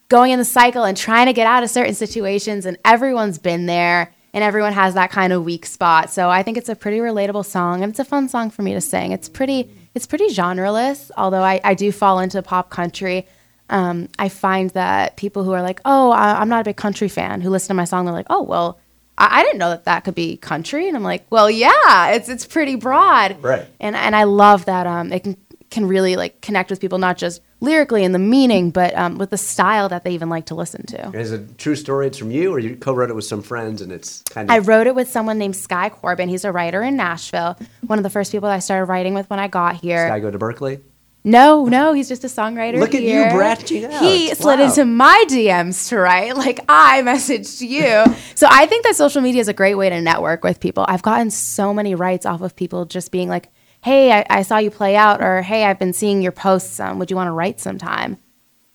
going 0.09 0.31
in 0.31 0.39
the 0.39 0.45
cycle 0.45 0.83
and 0.83 0.95
trying 0.97 1.27
to 1.27 1.33
get 1.33 1.47
out 1.47 1.63
of 1.63 1.69
certain 1.69 1.93
situations. 1.93 2.65
And 2.65 2.77
everyone's 2.85 3.37
been 3.37 3.65
there 3.65 4.13
and 4.33 4.43
everyone 4.43 4.73
has 4.73 4.93
that 4.95 5.11
kind 5.11 5.33
of 5.33 5.43
weak 5.45 5.65
spot. 5.65 6.09
So 6.09 6.29
I 6.29 6.43
think 6.43 6.57
it's 6.57 6.69
a 6.69 6.75
pretty 6.75 6.97
relatable 6.97 7.45
song 7.45 7.81
and 7.81 7.89
it's 7.89 7.99
a 7.99 8.05
fun 8.05 8.27
song 8.29 8.49
for 8.49 8.61
me 8.61 8.73
to 8.73 8.81
sing. 8.81 9.11
It's 9.11 9.29
pretty 9.29 9.69
it's 9.95 10.05
pretty 10.05 10.27
genreless, 10.27 11.09
although 11.17 11.41
I, 11.41 11.61
I 11.63 11.73
do 11.73 11.91
fall 11.91 12.19
into 12.19 12.41
pop 12.41 12.69
country. 12.69 13.25
Um, 13.69 14.09
I 14.19 14.27
find 14.29 14.69
that 14.71 15.15
people 15.15 15.43
who 15.45 15.53
are 15.53 15.61
like, 15.61 15.79
oh, 15.85 16.11
I, 16.11 16.41
I'm 16.41 16.49
not 16.49 16.61
a 16.61 16.63
big 16.65 16.75
country 16.75 17.07
fan, 17.07 17.41
who 17.41 17.49
listen 17.49 17.69
to 17.69 17.73
my 17.73 17.85
song, 17.85 18.05
they're 18.05 18.13
like, 18.13 18.27
oh, 18.29 18.43
well, 18.43 18.77
I, 19.17 19.39
I 19.39 19.43
didn't 19.43 19.57
know 19.57 19.69
that 19.69 19.85
that 19.85 20.03
could 20.03 20.13
be 20.15 20.37
country, 20.37 20.87
and 20.87 20.95
I'm 20.95 21.01
like, 21.03 21.25
well, 21.29 21.49
yeah, 21.49 22.09
it's 22.09 22.29
it's 22.29 22.45
pretty 22.45 22.75
broad, 22.75 23.41
Right. 23.41 23.65
And 23.79 23.95
and 23.95 24.15
I 24.15 24.25
love 24.25 24.65
that 24.65 24.85
um, 24.85 25.11
it 25.13 25.23
can 25.23 25.37
can 25.75 25.87
really 25.87 26.15
like 26.15 26.41
connect 26.41 26.69
with 26.71 26.79
people, 26.79 26.97
not 26.97 27.17
just 27.17 27.41
lyrically 27.59 28.03
in 28.03 28.13
the 28.13 28.19
meaning, 28.19 28.71
but 28.71 28.95
um, 28.97 29.17
with 29.17 29.29
the 29.29 29.37
style 29.37 29.89
that 29.89 30.03
they 30.03 30.11
even 30.11 30.29
like 30.29 30.45
to 30.47 30.55
listen 30.55 30.85
to. 30.87 31.11
Is 31.11 31.31
it 31.31 31.41
a 31.41 31.53
true 31.55 31.75
story? 31.75 32.07
It's 32.07 32.17
from 32.17 32.31
you, 32.31 32.51
or 32.51 32.59
you 32.59 32.77
co-wrote 32.77 33.09
it 33.09 33.13
with 33.13 33.25
some 33.25 33.43
friends, 33.43 33.81
and 33.81 33.91
it's 33.91 34.21
kind 34.23 34.49
of. 34.49 34.55
I 34.55 34.59
wrote 34.59 34.87
it 34.87 34.95
with 34.95 35.09
someone 35.09 35.37
named 35.37 35.55
Sky 35.55 35.89
Corbin. 35.89 36.29
He's 36.29 36.45
a 36.45 36.51
writer 36.51 36.81
in 36.81 36.95
Nashville. 36.95 37.57
One 37.85 37.99
of 37.99 38.03
the 38.03 38.09
first 38.09 38.31
people 38.31 38.47
that 38.47 38.55
I 38.55 38.59
started 38.59 38.85
writing 38.85 39.13
with 39.13 39.29
when 39.29 39.39
I 39.39 39.49
got 39.49 39.75
here. 39.75 40.07
Guy 40.07 40.19
go 40.19 40.31
to 40.31 40.37
Berkeley. 40.37 40.79
No, 41.27 41.65
no, 41.65 41.93
he's 41.93 42.07
just 42.07 42.23
a 42.23 42.27
songwriter. 42.27 42.79
Look 42.79 42.93
at 42.93 43.01
you 43.01 43.09
here. 43.09 43.31
branching 43.31 43.83
out. 43.85 44.03
He 44.03 44.33
slid 44.35 44.59
into 44.59 44.85
my 44.85 45.25
DMs 45.27 45.89
to 45.89 45.97
write, 45.97 46.37
like 46.37 46.59
I 46.69 47.01
messaged 47.01 47.67
you. 47.67 48.15
so 48.35 48.47
I 48.49 48.67
think 48.67 48.85
that 48.85 48.95
social 48.95 49.21
media 49.21 49.41
is 49.41 49.47
a 49.47 49.53
great 49.53 49.73
way 49.73 49.89
to 49.89 49.99
network 49.99 50.43
with 50.43 50.59
people. 50.59 50.85
I've 50.87 51.01
gotten 51.01 51.31
so 51.31 51.73
many 51.73 51.95
writes 51.95 52.27
off 52.27 52.41
of 52.41 52.55
people 52.55 52.85
just 52.85 53.11
being 53.11 53.27
like, 53.27 53.49
"Hey, 53.85 54.11
I, 54.11 54.25
I 54.29 54.41
saw 54.41 54.57
you 54.57 54.71
play 54.71 54.95
out," 54.95 55.21
or 55.21 55.43
"Hey, 55.43 55.63
I've 55.63 55.77
been 55.77 55.93
seeing 55.93 56.23
your 56.23 56.31
posts. 56.31 56.79
Um, 56.79 56.97
would 56.97 57.11
you 57.11 57.15
want 57.15 57.27
to 57.27 57.31
write 57.31 57.59
sometime?" 57.59 58.17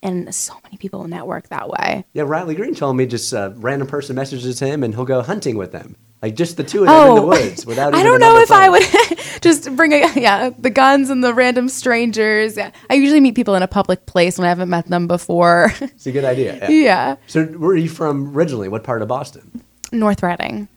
And 0.02 0.32
so 0.32 0.54
many 0.62 0.76
people 0.78 1.06
network 1.08 1.48
that 1.48 1.68
way. 1.68 2.04
Yeah, 2.14 2.22
Riley 2.22 2.54
Green 2.54 2.74
told 2.76 2.96
me 2.96 3.06
just 3.06 3.32
a 3.32 3.52
random 3.56 3.88
person 3.88 4.14
messages 4.14 4.60
him, 4.60 4.84
and 4.84 4.94
he'll 4.94 5.04
go 5.04 5.20
hunting 5.20 5.58
with 5.58 5.72
them, 5.72 5.96
like 6.22 6.36
just 6.36 6.56
the 6.56 6.62
two 6.64 6.84
of 6.84 6.86
them 6.86 7.08
in 7.08 7.14
the 7.16 7.22
woods 7.22 7.66
without. 7.66 7.92
Oh, 7.92 7.98
I 7.98 8.04
don't 8.04 8.20
know 8.20 8.38
if 8.38 8.52
I 8.52 8.68
would 8.68 8.82
just 9.40 9.74
bring 9.74 9.92
a, 9.92 10.08
yeah 10.18 10.50
the 10.56 10.70
guns 10.70 11.10
and 11.10 11.24
the 11.24 11.34
random 11.34 11.68
strangers. 11.68 12.56
Yeah, 12.56 12.70
I 12.88 12.94
usually 12.94 13.20
meet 13.20 13.34
people 13.34 13.56
in 13.56 13.64
a 13.64 13.68
public 13.68 14.06
place 14.06 14.38
when 14.38 14.46
I 14.46 14.48
haven't 14.48 14.70
met 14.70 14.86
them 14.86 15.08
before. 15.08 15.72
It's 15.80 16.06
a 16.06 16.12
good 16.12 16.24
idea. 16.24 16.56
Yeah. 16.56 16.68
yeah, 16.90 17.16
So, 17.26 17.44
where 17.44 17.72
are 17.72 17.76
you 17.76 17.88
from 17.88 18.34
originally? 18.36 18.68
What 18.68 18.84
part 18.84 19.02
of 19.02 19.08
Boston? 19.08 19.64
North 19.92 20.22
Reading. 20.22 20.68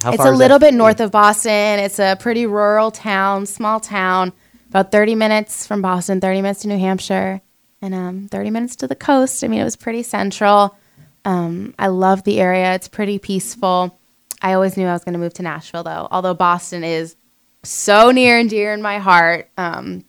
How 0.00 0.12
It's 0.12 0.24
a 0.24 0.30
little 0.30 0.58
bit 0.58 0.74
north 0.74 1.00
of 1.00 1.10
Boston. 1.10 1.78
It's 1.78 1.98
a 1.98 2.16
pretty 2.18 2.46
rural 2.46 2.90
town, 2.90 3.46
small 3.46 3.80
town, 3.80 4.32
about 4.68 4.90
30 4.90 5.14
minutes 5.14 5.66
from 5.66 5.82
Boston, 5.82 6.20
30 6.20 6.42
minutes 6.42 6.62
to 6.62 6.68
New 6.68 6.78
Hampshire, 6.78 7.40
and 7.80 7.94
um, 7.94 8.28
30 8.28 8.50
minutes 8.50 8.76
to 8.76 8.88
the 8.88 8.94
coast. 8.94 9.44
I 9.44 9.48
mean, 9.48 9.60
it 9.60 9.64
was 9.64 9.76
pretty 9.76 10.02
central. 10.02 10.76
Um, 11.24 11.74
I 11.78 11.88
love 11.88 12.24
the 12.24 12.40
area. 12.40 12.74
It's 12.74 12.88
pretty 12.88 13.18
peaceful. 13.18 13.98
I 14.40 14.54
always 14.54 14.76
knew 14.76 14.86
I 14.86 14.92
was 14.92 15.04
going 15.04 15.12
to 15.12 15.18
move 15.18 15.34
to 15.34 15.42
Nashville, 15.42 15.84
though, 15.84 16.08
although 16.10 16.34
Boston 16.34 16.84
is 16.84 17.16
so 17.62 18.10
near 18.10 18.38
and 18.38 18.50
dear 18.50 18.72
in 18.72 18.82
my 18.82 18.98
heart. 18.98 19.50
Um, 19.56 20.04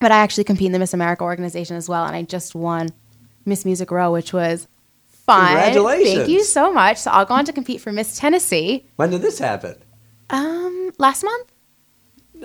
but 0.00 0.12
I 0.12 0.18
actually 0.18 0.44
compete 0.44 0.66
in 0.66 0.72
the 0.72 0.78
Miss 0.78 0.94
America 0.94 1.24
organization 1.24 1.76
as 1.76 1.88
well, 1.88 2.04
and 2.04 2.14
I 2.14 2.22
just 2.22 2.54
won 2.54 2.90
Miss 3.44 3.64
Music 3.64 3.90
Row, 3.90 4.12
which 4.12 4.32
was 4.32 4.68
fun. 5.28 6.02
Thank 6.02 6.28
you 6.28 6.42
so 6.42 6.72
much. 6.72 6.98
So 6.98 7.10
I'll 7.10 7.24
go 7.24 7.34
on 7.34 7.44
to 7.44 7.52
compete 7.52 7.80
for 7.80 7.92
Miss 7.92 8.18
Tennessee. 8.18 8.86
When 8.96 9.10
did 9.10 9.22
this 9.22 9.38
happen? 9.38 9.76
Um, 10.30 10.92
last 10.98 11.22
month, 11.22 11.52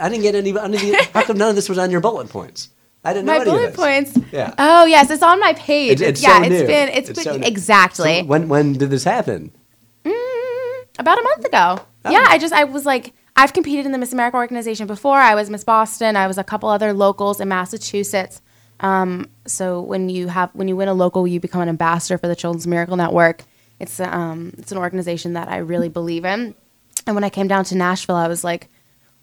I 0.02 0.10
didn't 0.10 0.24
get 0.24 0.36
any. 0.36 0.58
I 0.58 0.68
didn't 0.68 1.06
how 1.14 1.24
come 1.24 1.38
none 1.38 1.50
of 1.50 1.56
this 1.56 1.70
was 1.70 1.78
on 1.78 1.92
your 1.92 2.02
bullet 2.02 2.30
points? 2.30 2.70
I 3.04 3.14
didn't 3.14 3.26
know 3.26 3.34
my 3.34 3.42
any 3.42 3.50
of 3.50 3.56
bullet 3.56 3.76
points. 3.76 4.18
Yeah. 4.32 4.54
Oh 4.58 4.86
yes, 4.86 5.10
it's 5.10 5.24
on 5.24 5.40
my 5.40 5.54
page. 5.54 5.94
It's, 5.94 6.02
it's 6.02 6.24
yeah, 6.24 6.38
so 6.38 6.44
it's 6.44 6.62
new. 6.62 6.68
been 6.68 6.90
it's, 6.90 7.10
It's 7.10 7.24
been 7.24 7.42
so 7.42 7.48
exactly. 7.48 8.20
So 8.20 8.26
when 8.26 8.48
when 8.48 8.74
did 8.74 8.90
this 8.90 9.04
happen? 9.04 9.52
About 11.00 11.18
a 11.18 11.24
month 11.24 11.46
ago. 11.46 11.80
Yeah, 12.10 12.26
I 12.28 12.38
just 12.38 12.54
I 12.54 12.66
was 12.66 12.86
like 12.86 13.14
I've 13.36 13.52
competed 13.52 13.86
in 13.86 13.92
the 13.92 13.98
Miss 13.98 14.14
America 14.14 14.38
organization 14.38 14.86
before. 14.86 15.18
I 15.18 15.34
was 15.34 15.50
Miss 15.50 15.64
Boston. 15.64 16.16
I 16.16 16.28
was 16.28 16.38
a 16.38 16.44
couple 16.44 16.70
other 16.70 16.94
locals 16.94 17.40
in 17.40 17.48
Massachusetts. 17.48 18.43
Um, 18.80 19.30
so 19.48 19.82
when 19.82 20.10
you 20.10 20.28
have 20.28 20.50
when 20.54 20.68
you 20.68 20.76
win 20.76 20.88
a 20.88 20.94
local, 20.94 21.28
you 21.28 21.40
become 21.40 21.62
an 21.62 21.70
ambassador 21.70 22.18
for 22.18 22.28
the 22.28 22.36
Children's 22.36 22.68
Miracle 22.68 22.98
Network. 22.98 23.44
It's 23.80 24.00
um, 24.00 24.54
it's 24.58 24.72
an 24.72 24.78
organization 24.78 25.34
that 25.34 25.48
I 25.48 25.58
really 25.58 25.90
believe 25.90 26.26
in. 26.26 26.56
And 27.06 27.16
when 27.16 27.24
I 27.24 27.30
came 27.30 27.48
down 27.48 27.66
to 27.66 27.78
Nashville, 27.78 28.16
I 28.16 28.28
was 28.28 28.44
like, 28.44 28.70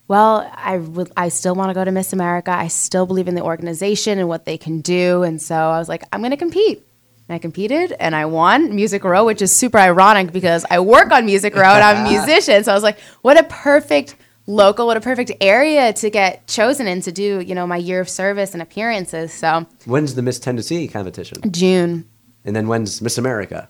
well, 0.08 0.50
I 0.54 0.78
would 0.78 1.12
I 1.16 1.28
still 1.28 1.54
want 1.54 1.70
to 1.70 1.74
go 1.74 1.84
to 1.84 1.92
Miss 1.92 2.12
America. 2.12 2.50
I 2.50 2.68
still 2.68 3.06
believe 3.06 3.28
in 3.28 3.34
the 3.34 3.42
organization 3.42 4.18
and 4.18 4.28
what 4.28 4.44
they 4.44 4.58
can 4.58 4.80
do. 4.80 5.22
And 5.22 5.40
so 5.40 5.54
I 5.54 5.78
was 5.78 5.88
like, 5.88 6.02
I'm 6.12 6.20
going 6.20 6.32
to 6.32 6.36
compete. 6.36 6.84
And 7.28 7.36
I 7.36 7.38
competed 7.38 7.94
and 8.00 8.16
I 8.16 8.24
won 8.24 8.74
Music 8.74 9.04
Row, 9.04 9.24
which 9.24 9.40
is 9.40 9.54
super 9.54 9.78
ironic 9.78 10.32
because 10.32 10.66
I 10.68 10.80
work 10.80 11.12
on 11.12 11.26
Music 11.26 11.54
Row 11.54 11.74
and 11.74 11.84
I'm 11.84 12.04
a 12.04 12.08
musician. 12.10 12.64
So 12.64 12.72
I 12.72 12.74
was 12.74 12.82
like, 12.82 12.98
what 13.22 13.38
a 13.38 13.44
perfect 13.44 14.16
local, 14.50 14.86
what 14.86 14.96
a 14.96 15.00
perfect 15.00 15.32
area 15.40 15.92
to 15.94 16.10
get 16.10 16.46
chosen 16.46 16.86
in 16.86 17.00
to 17.02 17.12
do, 17.12 17.40
you 17.40 17.54
know, 17.54 17.66
my 17.66 17.76
year 17.76 18.00
of 18.00 18.08
service 18.08 18.52
and 18.52 18.62
appearances. 18.62 19.32
So 19.32 19.66
When's 19.86 20.14
the 20.14 20.22
Miss 20.22 20.38
Tennessee 20.38 20.88
competition? 20.88 21.38
June. 21.50 22.08
And 22.44 22.56
then 22.56 22.68
when's 22.68 23.00
Miss 23.00 23.18
America? 23.18 23.68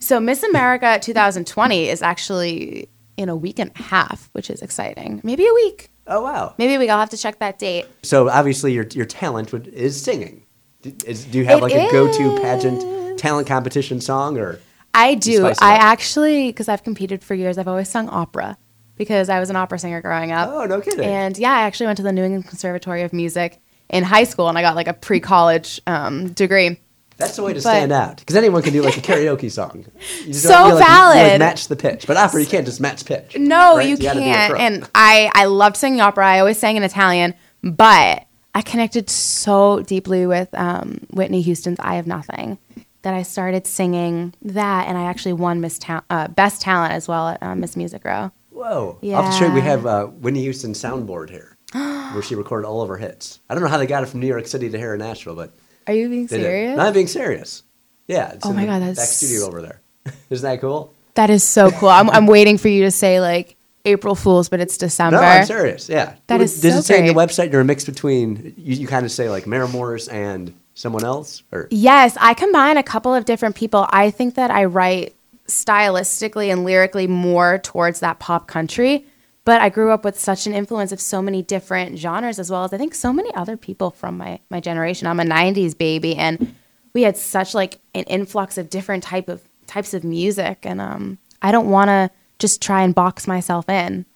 So 0.00 0.20
Miss 0.20 0.42
America 0.42 0.98
2020 1.02 1.88
is 1.88 2.02
actually 2.02 2.88
in 3.16 3.28
a 3.28 3.36
week 3.36 3.58
and 3.58 3.70
a 3.78 3.82
half, 3.82 4.28
which 4.32 4.50
is 4.50 4.62
exciting. 4.62 5.20
Maybe 5.22 5.46
a 5.46 5.54
week. 5.54 5.90
Oh 6.08 6.22
wow! 6.22 6.54
Maybe 6.58 6.74
a 6.74 6.78
week. 6.80 6.90
I'll 6.90 6.98
have 6.98 7.10
to 7.10 7.16
check 7.16 7.38
that 7.38 7.60
date. 7.60 7.86
So 8.02 8.28
obviously 8.28 8.72
your 8.72 8.84
your 8.92 9.06
talent 9.06 9.52
would, 9.52 9.68
is 9.68 10.02
singing. 10.02 10.44
Do, 10.82 10.92
is, 11.06 11.24
do 11.26 11.38
you 11.38 11.44
have 11.44 11.58
It 11.58 11.62
like 11.62 11.74
a 11.74 11.92
go-to 11.92 12.40
pageant 12.40 13.18
talent 13.20 13.46
competition 13.46 14.00
song 14.00 14.36
or? 14.36 14.58
I 14.94 15.14
do. 15.14 15.46
I 15.46 15.74
actually, 15.74 16.48
because 16.48 16.68
I've 16.68 16.82
competed 16.82 17.22
for 17.22 17.34
years, 17.34 17.56
I've 17.56 17.68
always 17.68 17.88
sung 17.88 18.08
opera 18.08 18.58
because 19.02 19.28
I 19.28 19.38
was 19.40 19.50
an 19.50 19.56
opera 19.56 19.78
singer 19.78 20.00
growing 20.00 20.32
up. 20.32 20.48
Oh 20.52 20.64
no 20.64 20.80
kidding! 20.80 21.04
And 21.04 21.36
yeah, 21.36 21.52
I 21.52 21.62
actually 21.62 21.86
went 21.86 21.96
to 21.98 22.02
the 22.02 22.12
New 22.12 22.24
England 22.24 22.48
Conservatory 22.48 23.02
of 23.02 23.12
Music 23.12 23.60
in 23.90 24.04
high 24.04 24.24
school, 24.24 24.48
and 24.48 24.56
I 24.56 24.62
got 24.62 24.74
like 24.76 24.88
a 24.88 24.94
pre-college 24.94 25.80
um, 25.86 26.32
degree. 26.32 26.78
That's 27.18 27.36
the 27.36 27.42
way 27.42 27.52
to 27.52 27.58
but- 27.58 27.62
stand 27.62 27.92
out 27.92 28.16
because 28.16 28.34
anyone 28.36 28.62
can 28.62 28.72
do 28.72 28.82
like 28.82 28.96
a 28.96 29.00
karaoke 29.00 29.50
song. 29.58 29.84
You 30.24 30.32
just 30.32 30.42
So 30.42 30.48
feel 30.48 30.62
like 30.62 30.68
you- 30.70 30.70
you, 30.70 30.74
like, 30.80 30.86
valid. 30.88 31.38
match 31.38 31.68
the 31.68 31.76
pitch, 31.76 32.06
but 32.06 32.16
opera 32.16 32.40
you 32.40 32.46
can't 32.46 32.64
just 32.66 32.80
match 32.80 33.04
pitch. 33.04 33.36
No, 33.36 33.76
right? 33.76 33.86
you 33.88 33.96
gotta 33.96 34.18
be 34.20 34.30
a 34.30 34.34
can't. 34.34 34.58
And 34.58 34.88
I, 34.94 35.30
I 35.34 35.44
loved 35.44 35.76
singing 35.76 36.00
opera. 36.00 36.26
I 36.26 36.38
always 36.40 36.58
sang 36.58 36.76
in 36.76 36.82
Italian, 36.82 37.34
but 37.62 38.26
I 38.54 38.62
connected 38.62 39.08
so 39.10 39.80
deeply 39.82 40.26
with 40.26 40.48
um, 40.54 40.98
Whitney 41.10 41.42
Houston's 41.42 41.78
"I 41.80 41.94
Have 41.96 42.06
Nothing" 42.06 42.58
that 43.02 43.14
I 43.14 43.22
started 43.22 43.66
singing 43.66 44.32
that, 44.42 44.88
and 44.88 44.96
I 44.98 45.04
actually 45.04 45.32
won 45.34 45.60
Miss 45.60 45.78
Ta- 45.78 46.04
uh, 46.10 46.28
Best 46.28 46.62
Talent 46.62 46.92
as 46.92 47.08
well 47.08 47.28
at 47.28 47.42
uh, 47.42 47.54
Miss 47.54 47.76
Music 47.76 48.04
Row. 48.04 48.30
Whoa! 48.62 48.98
Off 49.14 49.24
the 49.26 49.30
street, 49.32 49.52
we 49.52 49.60
have 49.60 49.86
uh, 49.86 50.06
Whitney 50.06 50.42
Houston 50.42 50.72
soundboard 50.72 51.30
here, 51.30 51.56
where 51.72 52.22
she 52.22 52.34
recorded 52.34 52.66
all 52.66 52.80
of 52.82 52.88
her 52.88 52.96
hits. 52.96 53.40
I 53.50 53.54
don't 53.54 53.62
know 53.62 53.68
how 53.68 53.78
they 53.78 53.86
got 53.86 54.02
it 54.02 54.06
from 54.06 54.20
New 54.20 54.26
York 54.28 54.46
City 54.46 54.70
to 54.70 54.78
here 54.78 54.94
in 54.94 55.00
Nashville, 55.00 55.34
but 55.34 55.50
Are 55.86 55.92
you 55.94 56.08
being 56.08 56.28
serious? 56.28 56.76
Not 56.76 56.94
being 56.94 57.08
serious. 57.08 57.62
Yeah. 58.06 58.32
It's 58.32 58.46
Oh 58.46 58.52
my 58.52 58.64
God, 58.66 58.80
back 58.80 58.94
that's- 58.94 59.16
studio 59.16 59.46
over 59.46 59.62
there. 59.62 59.80
Isn't 60.30 60.48
that 60.48 60.60
cool? 60.60 60.92
That 61.14 61.28
is 61.30 61.42
so 61.44 61.70
cool. 61.72 61.88
I'm, 61.88 62.08
I'm 62.10 62.26
waiting 62.26 62.56
for 62.56 62.68
you 62.68 62.84
to 62.84 62.90
say 62.90 63.20
like 63.20 63.56
April 63.84 64.14
Fools, 64.14 64.48
but 64.48 64.60
it's 64.60 64.76
December. 64.78 65.18
No, 65.18 65.22
I'm 65.22 65.44
serious. 65.44 65.88
Yeah. 65.88 66.14
that 66.28 66.40
is. 66.40 66.60
Does 66.60 66.72
so 66.74 66.78
it 66.78 66.82
say 66.84 67.06
the 67.06 67.12
great. 67.12 67.28
website 67.28 67.52
you're 67.52 67.60
a 67.60 67.64
mix 67.64 67.84
between 67.84 68.54
you, 68.56 68.76
you 68.76 68.86
kind 68.86 69.04
of 69.04 69.12
say 69.12 69.28
like 69.28 69.46
Maren 69.46 69.70
Morris 69.72 70.08
and 70.08 70.54
someone 70.74 71.04
else, 71.04 71.42
or 71.52 71.68
Yes, 71.70 72.16
I 72.20 72.34
combine 72.34 72.76
a 72.76 72.82
couple 72.82 73.14
of 73.14 73.24
different 73.24 73.56
people. 73.56 73.86
I 73.90 74.10
think 74.10 74.36
that 74.36 74.50
I 74.50 74.64
write 74.64 75.14
stylistically 75.46 76.52
and 76.52 76.64
lyrically 76.64 77.06
more 77.06 77.58
towards 77.58 78.00
that 78.00 78.18
pop 78.18 78.46
country, 78.46 79.06
but 79.44 79.60
I 79.60 79.68
grew 79.68 79.90
up 79.90 80.04
with 80.04 80.18
such 80.18 80.46
an 80.46 80.54
influence 80.54 80.92
of 80.92 81.00
so 81.00 81.20
many 81.20 81.42
different 81.42 81.98
genres 81.98 82.38
as 82.38 82.50
well 82.50 82.64
as 82.64 82.72
I 82.72 82.78
think 82.78 82.94
so 82.94 83.12
many 83.12 83.34
other 83.34 83.56
people 83.56 83.90
from 83.90 84.16
my 84.16 84.40
my 84.50 84.60
generation. 84.60 85.06
I'm 85.06 85.20
a 85.20 85.24
90s 85.24 85.76
baby 85.76 86.16
and 86.16 86.54
we 86.92 87.02
had 87.02 87.16
such 87.16 87.54
like 87.54 87.80
an 87.94 88.04
influx 88.04 88.56
of 88.56 88.70
different 88.70 89.02
type 89.02 89.28
of 89.28 89.42
types 89.66 89.94
of 89.94 90.04
music 90.04 90.58
and 90.62 90.80
um 90.80 91.18
I 91.40 91.50
don't 91.50 91.70
want 91.70 91.88
to 91.88 92.10
just 92.38 92.62
try 92.62 92.82
and 92.82 92.94
box 92.94 93.26
myself 93.26 93.68
in. 93.68 94.06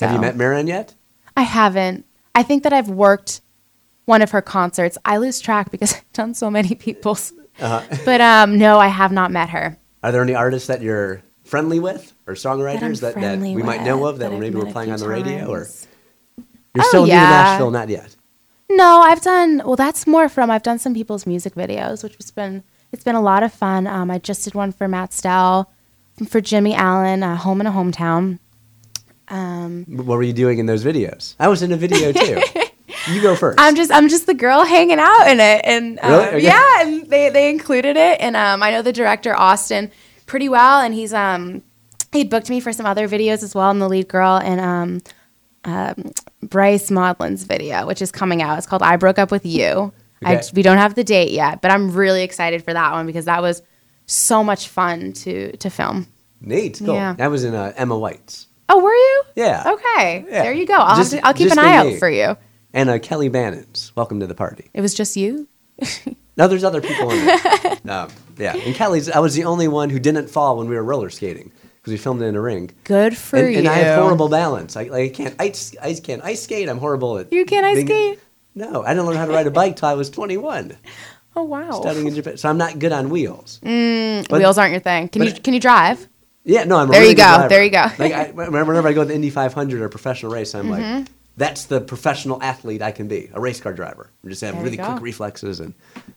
have 0.00 0.12
you 0.12 0.20
met 0.20 0.36
Maren 0.36 0.66
yet? 0.66 0.94
I 1.36 1.42
haven't. 1.42 2.06
I 2.34 2.42
think 2.42 2.62
that 2.62 2.72
I've 2.72 2.88
worked 2.88 3.42
one 4.06 4.22
of 4.22 4.30
her 4.30 4.42
concerts. 4.42 4.96
I 5.04 5.18
lose 5.18 5.40
track 5.40 5.70
because 5.70 5.92
I've 5.96 6.12
done 6.12 6.34
so 6.34 6.50
many 6.50 6.74
people's. 6.74 7.32
Uh-huh. 7.60 7.82
But 8.04 8.20
um, 8.20 8.58
no, 8.58 8.78
I 8.78 8.88
have 8.88 9.12
not 9.12 9.30
met 9.30 9.50
her. 9.50 9.78
Are 10.02 10.12
there 10.12 10.22
any 10.22 10.34
artists 10.34 10.68
that 10.68 10.82
you're 10.82 11.22
friendly 11.44 11.80
with, 11.80 12.12
or 12.26 12.34
songwriters 12.34 13.00
that, 13.00 13.14
that, 13.14 13.20
friendly 13.20 13.54
we 13.54 13.62
might 13.62 13.82
know 13.82 14.04
of 14.06 14.18
that, 14.18 14.32
I've 14.32 14.38
maybe 14.38 14.56
we're 14.56 14.70
playing 14.72 14.90
on 14.90 14.98
the 14.98 15.08
radio, 15.08 15.46
or 15.46 15.66
you're 16.36 16.84
Oh, 16.84 16.88
still 16.88 17.02
new 17.04 17.10
to. 17.12 17.16
Nashville? 17.30 17.70
Not 17.70 17.88
yet. 17.88 18.14
No, 18.68 19.00
I've 19.00 19.22
done. 19.22 19.62
Well, 19.64 19.76
that's 19.76 20.06
more 20.06 20.28
from. 20.28 20.50
I've 20.50 20.62
done 20.64 20.78
some 20.78 20.92
people's 20.94 21.24
music 21.26 21.54
videos, 21.54 22.02
which 22.02 22.16
has 22.16 22.30
been. 22.30 22.62
It's 22.92 23.04
been 23.04 23.14
a 23.14 23.20
lot 23.20 23.42
of 23.42 23.52
fun. 23.52 23.86
Um, 23.86 24.10
I 24.10 24.18
just 24.18 24.44
did 24.44 24.54
one 24.54 24.72
for 24.72 24.86
Matt 24.88 25.12
Stell, 25.12 25.72
for 26.28 26.40
Jimmy 26.40 26.74
Allen, 26.74 27.22
uh, 27.22 27.36
Home 27.36 27.60
in 27.60 27.66
a 27.66 27.72
Hometown. 27.72 28.38
What 29.28 30.06
were 30.16 30.22
you 30.22 30.32
doing 30.32 30.58
in 30.58 30.66
those 30.66 30.84
videos? 30.84 31.34
I 31.38 31.48
was 31.48 31.62
in 31.62 31.72
a 31.72 31.76
video 31.76 32.12
too. 32.12 32.40
you 33.08 33.22
go 33.22 33.34
first. 33.36 33.58
I'm 33.60 33.74
just 33.76 33.90
I'm 33.92 34.08
just 34.08 34.26
the 34.26 34.34
girl 34.34 34.64
hanging 34.64 34.98
out 34.98 35.26
in 35.28 35.40
it, 35.40 35.60
and 35.64 35.98
um, 36.02 36.10
Really? 36.12 36.26
Okay. 36.28 36.40
yeah, 36.44 36.82
and 36.82 37.06
they 37.08 37.28
they 37.30 37.50
included 37.50 37.96
it, 37.96 38.20
and 38.20 38.36
um, 38.36 38.62
I 38.62 38.70
know 38.70 38.82
the 38.82 38.92
director 38.92 39.34
Austin 39.36 39.90
pretty 40.26 40.48
well, 40.48 40.80
and 40.80 40.94
he's 40.94 41.12
um 41.14 41.62
he 42.12 42.24
booked 42.24 42.48
me 42.50 42.60
for 42.60 42.72
some 42.72 42.86
other 42.86 43.08
videos 43.08 43.42
as 43.42 43.54
well. 43.54 43.70
I'm 43.70 43.78
the 43.78 43.88
lead 43.88 44.08
girl 44.08 44.36
in 44.38 44.58
um, 44.58 45.02
um 45.64 46.12
Bryce 46.42 46.90
Maudlin's 46.90 47.44
video, 47.44 47.86
which 47.86 48.00
is 48.02 48.10
coming 48.12 48.42
out. 48.42 48.58
It's 48.58 48.66
called 48.66 48.82
"I 48.82 48.96
Broke 48.96 49.18
Up 49.18 49.30
with 49.30 49.44
You." 49.46 49.92
I, 50.24 50.36
Okay. 50.36 50.48
we 50.54 50.62
don't 50.62 50.78
have 50.78 50.94
the 50.94 51.04
date 51.04 51.30
yet, 51.30 51.60
but 51.60 51.70
I'm 51.70 51.92
really 51.92 52.22
excited 52.22 52.64
for 52.64 52.72
that 52.72 52.92
one 52.92 53.04
because 53.06 53.26
that 53.26 53.42
was 53.42 53.62
so 54.06 54.42
much 54.42 54.68
fun 54.68 55.12
to 55.12 55.54
to 55.58 55.68
film. 55.70 56.06
Neat. 56.40 56.80
Cool. 56.84 56.94
Yeah. 56.94 57.14
That 57.14 57.30
was 57.30 57.44
in 57.44 57.54
uh, 57.54 57.72
Emma 57.76 57.98
White's. 57.98 58.46
Oh, 58.68 58.82
were 58.82 58.92
you? 58.92 59.22
Yeah. 59.36 59.62
Okay, 59.74 60.24
Yeah. 60.28 60.42
there 60.42 60.52
you 60.52 60.66
go. 60.66 60.74
I'll, 60.74 60.96
Just- 60.96 61.12
to, 61.12 61.24
I'll 61.26 61.34
keep 61.34 61.52
an 61.52 61.58
eye 61.58 61.76
out 61.76 61.98
for 61.98 62.08
you. 62.10 62.36
And 62.76 62.90
uh, 62.90 62.98
Kelly 62.98 63.28
Bannon's. 63.30 63.90
Welcome 63.96 64.20
to 64.20 64.26
the 64.26 64.34
party. 64.34 64.68
It 64.74 64.82
was 64.82 64.94
just 64.94 65.16
you. 65.16 65.48
No, 66.38 66.46
there's 66.48 66.64
other 66.64 66.82
people 66.82 67.10
in 67.12 67.24
there. 67.24 67.38
um, 67.88 68.10
yeah. 68.36 68.54
And 68.54 68.74
Kelly's, 68.74 69.08
I 69.08 69.20
was 69.20 69.34
the 69.34 69.44
only 69.44 69.68
one 69.68 69.88
who 69.88 69.98
didn't 69.98 70.28
fall 70.28 70.58
when 70.58 70.68
we 70.68 70.74
were 70.76 70.84
roller 70.84 71.08
skating 71.08 71.50
because 71.76 71.92
we 71.92 71.96
filmed 71.96 72.20
it 72.20 72.26
in 72.26 72.36
a 72.36 72.40
ring. 72.42 72.72
Good 72.84 73.16
for 73.16 73.38
and, 73.38 73.52
you. 73.54 73.58
and 73.60 73.66
I 73.66 73.76
have 73.76 74.02
horrible 74.02 74.28
balance. 74.28 74.76
I, 74.76 74.82
like, 74.82 75.12
I 75.12 75.14
can't 75.14 75.34
ice, 75.38 75.74
I 75.80 75.94
can't 75.94 76.22
ice 76.22 76.42
skate. 76.42 76.68
I'm 76.68 76.76
horrible 76.76 77.16
at. 77.16 77.32
You 77.32 77.46
can't 77.46 77.64
ice 77.64 77.76
being- 77.76 77.86
skate? 77.86 78.20
No, 78.54 78.82
I 78.82 78.88
didn't 78.90 79.06
learn 79.06 79.16
how 79.16 79.24
to 79.24 79.32
ride 79.32 79.46
a 79.46 79.50
bike 79.50 79.76
till 79.76 79.88
I 79.88 79.94
was 79.94 80.10
21, 80.10 80.76
Oh 81.36 81.44
wow. 81.44 81.70
studying 81.80 82.06
in 82.06 82.14
Japan. 82.14 82.36
So 82.36 82.50
I'm 82.50 82.58
not 82.58 82.78
good 82.78 82.92
on 82.92 83.08
wheels. 83.08 83.58
But- 83.62 84.30
Wheels 84.38 84.58
aren't 84.58 84.72
your 84.72 84.80
thing. 84.82 85.08
Can 85.08 85.22
you 85.22 85.32
can 85.32 85.54
you 85.54 85.60
drive? 85.60 86.06
Yeah, 86.44 86.64
no, 86.64 86.76
I'm. 86.76 86.88
There 86.90 87.00
really 87.00 87.12
you 87.12 87.16
go, 87.16 87.48
there 87.48 87.64
you 87.64 87.70
go. 87.70 87.86
Like 87.98 88.12
I, 88.12 88.30
whenever 88.32 88.66
whenever 88.66 88.88
I 88.88 88.92
go 88.92 89.04
to 89.04 89.08
the 89.08 89.14
Indy 89.14 89.30
500 89.30 89.80
or 89.80 89.88
professional 89.88 90.32
race, 90.32 90.54
I'm 90.54 90.66
Mm-hmm. 90.66 90.98
like, 90.98 91.06
that's 91.36 91.64
the 91.66 91.80
professional 91.80 92.42
athlete 92.42 92.82
I 92.82 92.92
can 92.92 93.08
be, 93.08 93.30
a 93.32 93.40
race 93.40 93.60
car 93.60 93.72
driver. 93.72 94.10
I 94.24 94.28
just 94.28 94.40
have 94.42 94.54
There 94.54 94.64
really 94.64 94.76
quick 94.76 95.00
reflexes 95.00 95.60
and 95.60 95.74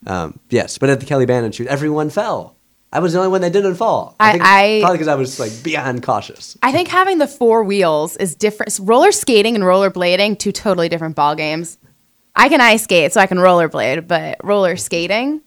um, 0.08 0.40
yes. 0.50 0.78
But 0.78 0.90
at 0.90 1.00
the 1.00 1.06
Kelly 1.06 1.26
Bannon 1.26 1.52
shoot, 1.52 1.68
everyone 1.68 2.10
fell. 2.10 2.56
I 2.92 3.00
was 3.00 3.14
the 3.14 3.20
only 3.20 3.30
one 3.30 3.42
that 3.42 3.54
didn't 3.54 3.76
fall. 3.76 4.16
I- 4.20 4.32
think 4.32 4.44
I- 4.44 4.80
probably 4.82 4.98
because 4.98 5.08
I 5.08 5.16
was 5.16 5.40
like 5.40 5.52
beyond 5.64 6.02
cautious. 6.04 6.58
I 6.64 6.72
think 6.72 6.88
having 6.88 7.20
the 7.20 7.28
four 7.28 7.64
wheels 7.64 8.16
is 8.18 8.34
different. 8.36 8.78
Roller 8.82 9.12
skating 9.12 9.56
and 9.56 9.64
roller 9.66 9.92
blading, 9.92 10.40
two 10.40 10.52
totally 10.52 10.90
different 10.90 11.16
ball 11.16 11.36
games. 11.36 11.78
I 12.36 12.48
can 12.50 12.62
ice 12.62 12.84
skate, 12.84 13.12
so 13.12 13.20
I 13.20 13.28
can 13.28 13.38
rollerblade, 13.38 14.08
but 14.08 14.38
roller 14.44 14.78
skating, 14.78 15.42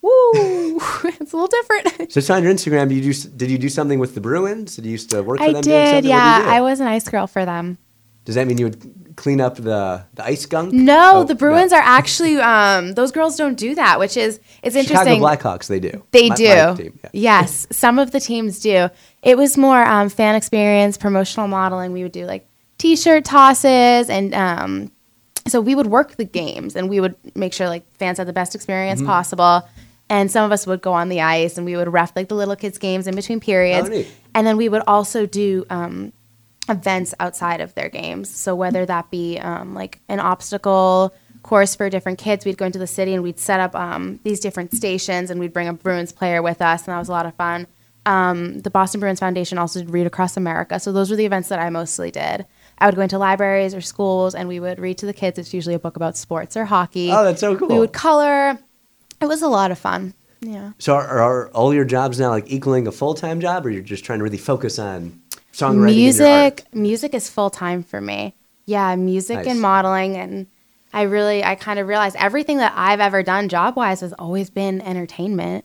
woo, 0.00 0.10
it's 1.04 1.32
a 1.32 1.36
little 1.36 1.46
different. 1.46 2.12
So 2.12 2.18
it's 2.18 2.28
on 2.30 2.42
your 2.42 2.52
Instagram. 2.52 2.88
Did 2.88 3.04
you 3.04 3.12
do, 3.14 3.28
did 3.30 3.50
you 3.50 3.58
do 3.58 3.68
something 3.68 3.98
with 3.98 4.14
the 4.14 4.20
Bruins? 4.20 4.76
Did 4.76 4.84
you 4.86 4.92
used 4.92 5.10
to 5.10 5.22
work 5.22 5.38
for 5.38 5.44
I 5.44 5.52
them? 5.52 5.62
did, 5.62 6.04
yeah. 6.04 6.38
What 6.38 6.42
did 6.42 6.48
you? 6.48 6.54
I 6.56 6.60
was 6.62 6.80
an 6.80 6.88
ice 6.88 7.08
girl 7.08 7.26
for 7.26 7.44
them. 7.44 7.78
Does 8.24 8.34
that 8.34 8.46
mean 8.46 8.58
you 8.58 8.66
would 8.66 9.01
clean 9.16 9.40
up 9.40 9.56
the 9.56 10.04
the 10.14 10.24
ice 10.24 10.46
gunk? 10.46 10.72
No, 10.72 11.10
Oh, 11.16 11.24
the 11.24 11.34
Bruins 11.34 11.72
are 11.72 11.80
actually 11.82 12.36
um, 12.38 12.92
those 12.94 13.12
girls 13.12 13.36
don't 13.36 13.56
do 13.56 13.74
that, 13.74 13.98
which 13.98 14.16
is 14.16 14.40
it's 14.62 14.76
interesting. 14.76 15.20
Chicago. 15.20 15.24
Blackhawks. 15.56 15.66
They 15.68 15.80
do. 15.80 16.02
They 16.12 16.28
My- 16.28 16.34
do. 16.36 16.48
my 16.66 16.74
team, 16.74 16.98
yeah. 17.02 17.10
Yes, 17.12 17.66
some 17.70 17.98
of 17.98 18.10
the 18.12 18.20
teams 18.20 18.60
do. 18.60 18.88
It 19.22 19.36
was 19.36 19.56
more 19.56 19.82
um, 19.84 20.08
fan 20.08 20.34
experience, 20.34 20.96
promotional 20.96 21.48
modeling. 21.48 21.92
We 21.92 22.02
would 22.02 22.12
do 22.12 22.26
like 22.26 22.46
T-shirt 22.78 23.24
tosses, 23.24 24.10
and 24.10 24.34
um, 24.34 24.92
so 25.46 25.60
we 25.60 25.74
would 25.74 25.86
work 25.86 26.16
the 26.16 26.24
games, 26.24 26.74
and 26.76 26.88
we 26.88 27.00
would 27.00 27.14
make 27.34 27.52
sure 27.52 27.68
like 27.68 27.84
fans 27.96 28.18
had 28.18 28.26
the 28.26 28.32
best 28.32 28.54
experience 28.54 29.00
Mm-hmm. 29.00 29.08
possible. 29.10 29.68
And 30.10 30.30
some 30.30 30.44
of 30.44 30.52
us 30.52 30.66
would 30.66 30.82
go 30.82 30.92
on 30.92 31.08
the 31.08 31.22
ice, 31.22 31.56
and 31.56 31.64
we 31.64 31.74
would 31.74 31.90
ref 31.90 32.12
like 32.14 32.28
the 32.28 32.34
little 32.34 32.54
kids' 32.56 32.76
games 32.76 33.06
in 33.06 33.14
between 33.14 33.40
periods. 33.40 33.88
Oh. 33.90 34.04
And 34.34 34.46
then 34.46 34.58
we 34.58 34.68
would 34.68 34.82
also 34.86 35.24
do 35.24 35.64
um, 35.70 36.12
events 36.68 37.14
outside 37.18 37.60
of 37.60 37.74
their 37.74 37.88
games. 37.88 38.30
So 38.30 38.54
whether 38.54 38.86
that 38.86 39.10
be 39.10 39.38
um, 39.38 39.74
like 39.74 40.00
an 40.08 40.20
obstacle 40.20 41.14
course 41.42 41.74
for 41.74 41.90
different 41.90 42.18
kids, 42.18 42.44
we'd 42.44 42.56
go 42.56 42.66
into 42.66 42.78
the 42.78 42.86
city 42.86 43.14
and 43.14 43.22
we'd 43.22 43.40
set 43.40 43.58
up 43.58 43.74
um, 43.74 44.20
these 44.22 44.38
different 44.38 44.72
stations 44.72 45.30
and 45.30 45.40
we'd 45.40 45.52
bring 45.52 45.66
a 45.68 45.72
Bruins 45.72 46.12
player 46.12 46.40
with 46.40 46.62
us, 46.62 46.86
and 46.86 46.94
that 46.94 46.98
was 46.98 47.08
a 47.08 47.12
lot 47.12 47.26
of 47.26 47.34
fun. 47.34 47.66
um, 48.06 48.60
the 48.60 48.70
Boston 48.70 49.00
Bruins 49.00 49.20
Foundation 49.20 49.58
also 49.58 49.80
did 49.80 49.90
Read 49.90 50.06
Across 50.06 50.36
America. 50.36 50.80
So 50.80 50.92
those 50.92 51.10
were 51.10 51.16
the 51.16 51.26
events 51.26 51.48
that 51.50 51.58
I 51.58 51.70
mostly 51.70 52.10
did. 52.10 52.46
I 52.78 52.86
would 52.86 52.96
go 52.96 53.02
into 53.02 53.18
libraries 53.18 53.74
or 53.74 53.80
schools 53.80 54.34
and 54.34 54.48
we 54.48 54.58
would 54.58 54.80
read 54.80 54.98
to 54.98 55.06
the 55.06 55.12
kids. 55.12 55.38
It's 55.38 55.54
usually 55.54 55.74
a 55.74 55.78
book 55.78 55.96
about 55.96 56.16
sports 56.16 56.56
or 56.56 56.64
hockey. 56.64 57.10
Oh, 57.12 57.24
that's 57.24 57.40
so 57.40 57.56
cool. 57.56 57.68
We 57.68 57.78
would 57.78 57.92
color. 57.92 58.58
It 59.20 59.26
was 59.26 59.42
a 59.42 59.48
lot 59.48 59.70
of 59.70 59.78
fun. 59.78 60.14
Yeah. 60.40 60.72
So 60.78 60.94
are, 60.94 61.20
are 61.20 61.48
all 61.50 61.72
your 61.72 61.84
jobs 61.84 62.18
now 62.18 62.30
like 62.30 62.50
equaling 62.50 62.88
a 62.88 62.92
full 62.92 63.14
time 63.14 63.40
job, 63.40 63.64
or 63.64 63.70
you're 63.70 63.82
just 63.82 64.04
trying 64.04 64.18
to 64.18 64.24
really 64.24 64.38
focus 64.38 64.80
on 64.80 65.21
songwriting? 65.52 65.88
and 65.88 66.16
your 66.16 66.28
art? 66.28 66.54
music 66.64 66.74
music 66.74 67.14
is 67.14 67.28
full 67.28 67.50
time 67.50 67.82
for 67.82 68.00
me 68.00 68.34
yeah 68.66 68.94
music 68.96 69.36
Nice. 69.38 69.46
and 69.48 69.60
modeling 69.60 70.16
and 70.16 70.46
i 70.92 71.02
really 71.02 71.44
i 71.44 71.54
kind 71.54 71.78
of 71.78 71.86
realized 71.88 72.16
everything 72.18 72.58
that 72.58 72.72
i've 72.76 73.00
ever 73.00 73.22
done 73.22 73.48
job 73.48 73.76
wise 73.76 74.00
has 74.00 74.12
always 74.14 74.50
been 74.50 74.80
entertainment 74.80 75.64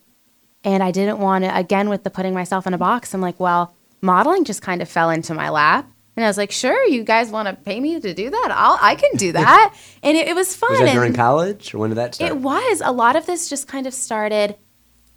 and 0.64 0.82
i 0.84 0.92
didn't 0.92 1.20
want 1.20 1.44
to 1.46 1.56
again 1.58 1.90
with 1.90 2.04
the 2.04 2.10
putting 2.10 2.34
myself 2.34 2.68
in 2.68 2.74
a 2.74 2.78
box 2.78 3.14
i'm 3.14 3.22
like 3.22 3.40
well 3.40 3.74
modeling 4.02 4.44
just 4.44 4.62
kind 4.62 4.82
of 4.82 4.90
fell 4.90 5.10
into 5.10 5.34
my 5.34 5.50
lap 5.50 5.90
and 6.16 6.26
i 6.26 6.28
was 6.28 6.38
like 6.38 6.52
sure 6.52 6.86
you 6.88 7.04
guys 7.04 7.30
want 7.30 7.48
to 7.48 7.54
pay 7.64 7.80
me 7.80 8.00
to 8.00 8.14
do 8.14 8.30
that 8.30 8.50
I'll, 8.52 8.78
i 8.82 8.96
can 8.96 9.16
do 9.18 9.32
that 9.34 9.74
and 10.04 10.18
it, 10.18 10.28
it 10.28 10.36
was 10.36 10.56
fun 10.56 10.72
Was 10.72 10.80
that 10.82 10.94
during 10.94 11.14
college, 11.14 11.74
or 11.74 11.78
when 11.80 11.90
did 11.92 11.96
that 11.98 12.16
start? 12.16 12.32
it 12.32 12.38
was. 12.38 12.82
A 12.84 12.92
lot 12.92 13.16
of 13.16 13.26
this 13.26 13.50
just 13.50 13.68
kind 13.68 13.86
of 13.88 13.94
started 13.94 14.56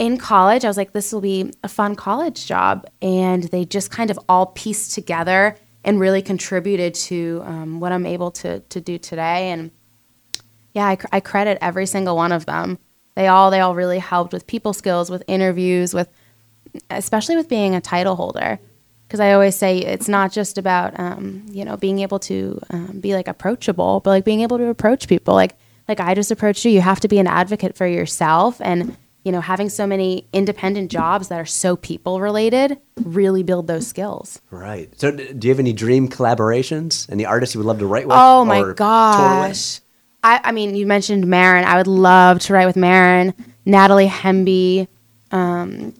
in 0.00 0.16
college. 0.16 0.64
I 0.64 0.68
was 0.68 0.78
like, 0.78 0.92
this 0.92 1.12
will 1.12 1.20
be 1.20 1.52
a 1.62 1.68
fun 1.68 1.94
college 1.94 2.46
job. 2.46 2.88
And 3.02 3.44
they 3.44 3.66
just 3.66 3.90
kind 3.90 4.10
of 4.10 4.18
all 4.28 4.46
pieced 4.46 4.94
together 4.94 5.56
and 5.84 6.00
really 6.00 6.22
contributed 6.22 6.94
to 6.94 7.42
um, 7.44 7.80
what 7.80 7.92
I'm 7.92 8.06
able 8.06 8.30
to, 8.32 8.60
to 8.60 8.80
do 8.80 8.98
today. 8.98 9.50
And 9.50 9.70
yeah, 10.72 10.86
I, 10.86 10.98
I 11.12 11.20
credit 11.20 11.58
every 11.60 11.84
single 11.84 12.16
one 12.16 12.32
of 12.32 12.46
them. 12.46 12.78
They 13.14 13.26
all 13.26 13.50
they 13.50 13.60
all 13.60 13.74
really 13.74 13.98
helped 13.98 14.32
with 14.32 14.46
people 14.46 14.72
skills, 14.72 15.10
with 15.10 15.22
interviews, 15.26 15.92
with 15.92 16.08
especially 16.88 17.36
with 17.36 17.48
being 17.48 17.74
a 17.74 17.80
title 17.80 18.16
holder. 18.16 18.58
Because 19.06 19.20
I 19.20 19.32
always 19.32 19.56
say 19.56 19.78
it's 19.78 20.08
not 20.08 20.32
just 20.32 20.56
about 20.56 20.98
um, 20.98 21.44
you 21.50 21.64
know 21.64 21.76
being 21.76 21.98
able 21.98 22.20
to 22.20 22.60
um, 22.70 23.00
be 23.00 23.14
like 23.14 23.28
approachable, 23.28 24.00
but 24.00 24.10
like 24.10 24.24
being 24.24 24.40
able 24.40 24.56
to 24.58 24.68
approach 24.68 25.08
people. 25.08 25.34
Like 25.34 25.56
like 25.88 26.00
I 26.00 26.14
just 26.14 26.30
approached 26.30 26.64
you. 26.64 26.70
You 26.70 26.80
have 26.80 27.00
to 27.00 27.08
be 27.08 27.18
an 27.18 27.26
advocate 27.26 27.76
for 27.76 27.86
yourself, 27.86 28.60
and 28.60 28.96
you 29.24 29.32
know 29.32 29.40
having 29.40 29.68
so 29.68 29.86
many 29.86 30.26
independent 30.32 30.90
jobs 30.90 31.28
that 31.28 31.38
are 31.40 31.46
so 31.46 31.76
people 31.76 32.20
related 32.20 32.78
really 33.02 33.42
build 33.42 33.66
those 33.66 33.86
skills. 33.86 34.40
right. 34.50 34.88
So 34.98 35.10
do 35.10 35.46
you 35.46 35.50
have 35.50 35.58
any 35.58 35.72
dream 35.72 36.08
collaborations? 36.08 37.10
Any 37.10 37.24
artists 37.26 37.54
you 37.54 37.58
would 37.60 37.66
love 37.66 37.78
to 37.80 37.86
write 37.86 38.06
with? 38.06 38.16
Oh 38.18 38.44
my 38.44 38.72
gosh. 38.74 39.80
I, 40.22 40.40
I 40.44 40.52
mean, 40.52 40.74
you 40.74 40.86
mentioned 40.86 41.26
Maren. 41.26 41.64
I 41.64 41.76
would 41.76 41.86
love 41.86 42.40
to 42.40 42.52
write 42.52 42.66
with 42.66 42.76
Maren, 42.76 43.32
Natalie 43.64 44.06
Hemby, 44.06 44.86
um, 45.30 45.94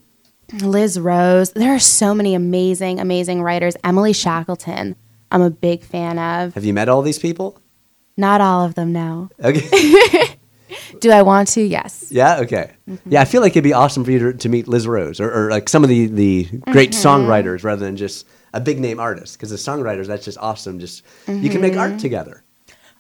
Liz 0.61 1.01
Rose. 1.01 1.53
There 1.53 1.75
are 1.75 1.79
so 1.79 2.13
many 2.15 2.35
amazing, 2.35 3.01
amazing 3.01 3.43
writers. 3.43 3.77
Emily 3.83 4.13
Shackleton, 4.13 4.97
I'm 5.31 5.43
a 5.43 5.51
big 5.51 5.83
fan 5.83 6.19
of. 6.19 6.55
Have 6.55 6.65
you 6.65 6.75
met 6.75 6.89
all 6.89 7.01
these 7.03 7.19
people? 7.19 7.59
Not 8.17 8.43
all 8.43 8.65
of 8.67 8.75
them, 8.75 8.93
no. 8.93 9.31
Okay. 9.43 9.61
Do 11.01 11.11
I 11.11 11.23
want 11.23 11.49
to? 11.49 11.63
Yes. 11.63 12.07
yeah. 12.11 12.41
Okay. 12.41 12.73
Mm-hmm. 12.89 13.11
Yeah, 13.13 13.21
I 13.23 13.25
feel 13.25 13.41
like 13.41 13.53
it'd 13.53 13.65
be 13.65 13.73
awesome 13.73 14.05
for 14.05 14.11
you 14.11 14.19
to, 14.19 14.33
to 14.39 14.49
meet 14.49 14.67
Liz 14.69 14.87
Rose 14.87 15.21
or, 15.21 15.31
or 15.33 15.51
like 15.51 15.69
some 15.69 15.83
of 15.85 15.89
the 15.89 16.07
the 16.07 16.45
great 16.73 16.91
Mm-hmm. 16.93 17.07
songwriters 17.09 17.63
rather 17.65 17.85
than 17.85 17.97
just 17.97 18.27
a 18.53 18.61
big 18.61 18.81
name 18.81 18.99
artist. 18.99 19.37
Because 19.37 19.51
the 19.51 19.57
songwriters, 19.57 20.07
that's 20.07 20.25
just 20.25 20.39
awesome. 20.39 20.79
Just 20.81 21.05
you 21.29 21.49
can 21.51 21.61
make 21.61 21.73
Mm-hmm. 21.73 21.81
art 21.93 21.99
together. 22.01 22.43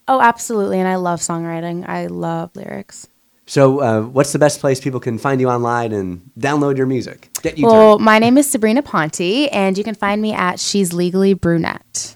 Oh, 0.08 0.20
absolutely. 0.20 0.78
And 0.78 0.88
I 0.88 0.96
love 0.96 1.20
songwriting. 1.20 1.88
I 1.88 2.06
love 2.06 2.50
lyrics. 2.56 3.08
So, 3.46 3.80
uh, 3.80 4.02
what's 4.02 4.32
the 4.32 4.38
best 4.38 4.60
place 4.60 4.80
people 4.80 5.00
can 5.00 5.18
find 5.18 5.40
you 5.40 5.48
online 5.48 5.90
and 5.92 6.30
download 6.38 6.76
your 6.76 6.86
music? 6.86 7.30
Get 7.42 7.58
you 7.58 7.66
Well, 7.66 7.96
turned. 7.96 8.04
my 8.04 8.20
name 8.20 8.38
is 8.38 8.48
Sabrina 8.48 8.80
Ponte, 8.80 9.20
and 9.52 9.76
you 9.76 9.82
can 9.82 9.96
find 9.96 10.22
me 10.22 10.32
at 10.32 10.60
She's 10.60 10.92
Legally 10.92 11.34
Brunette. 11.34 12.14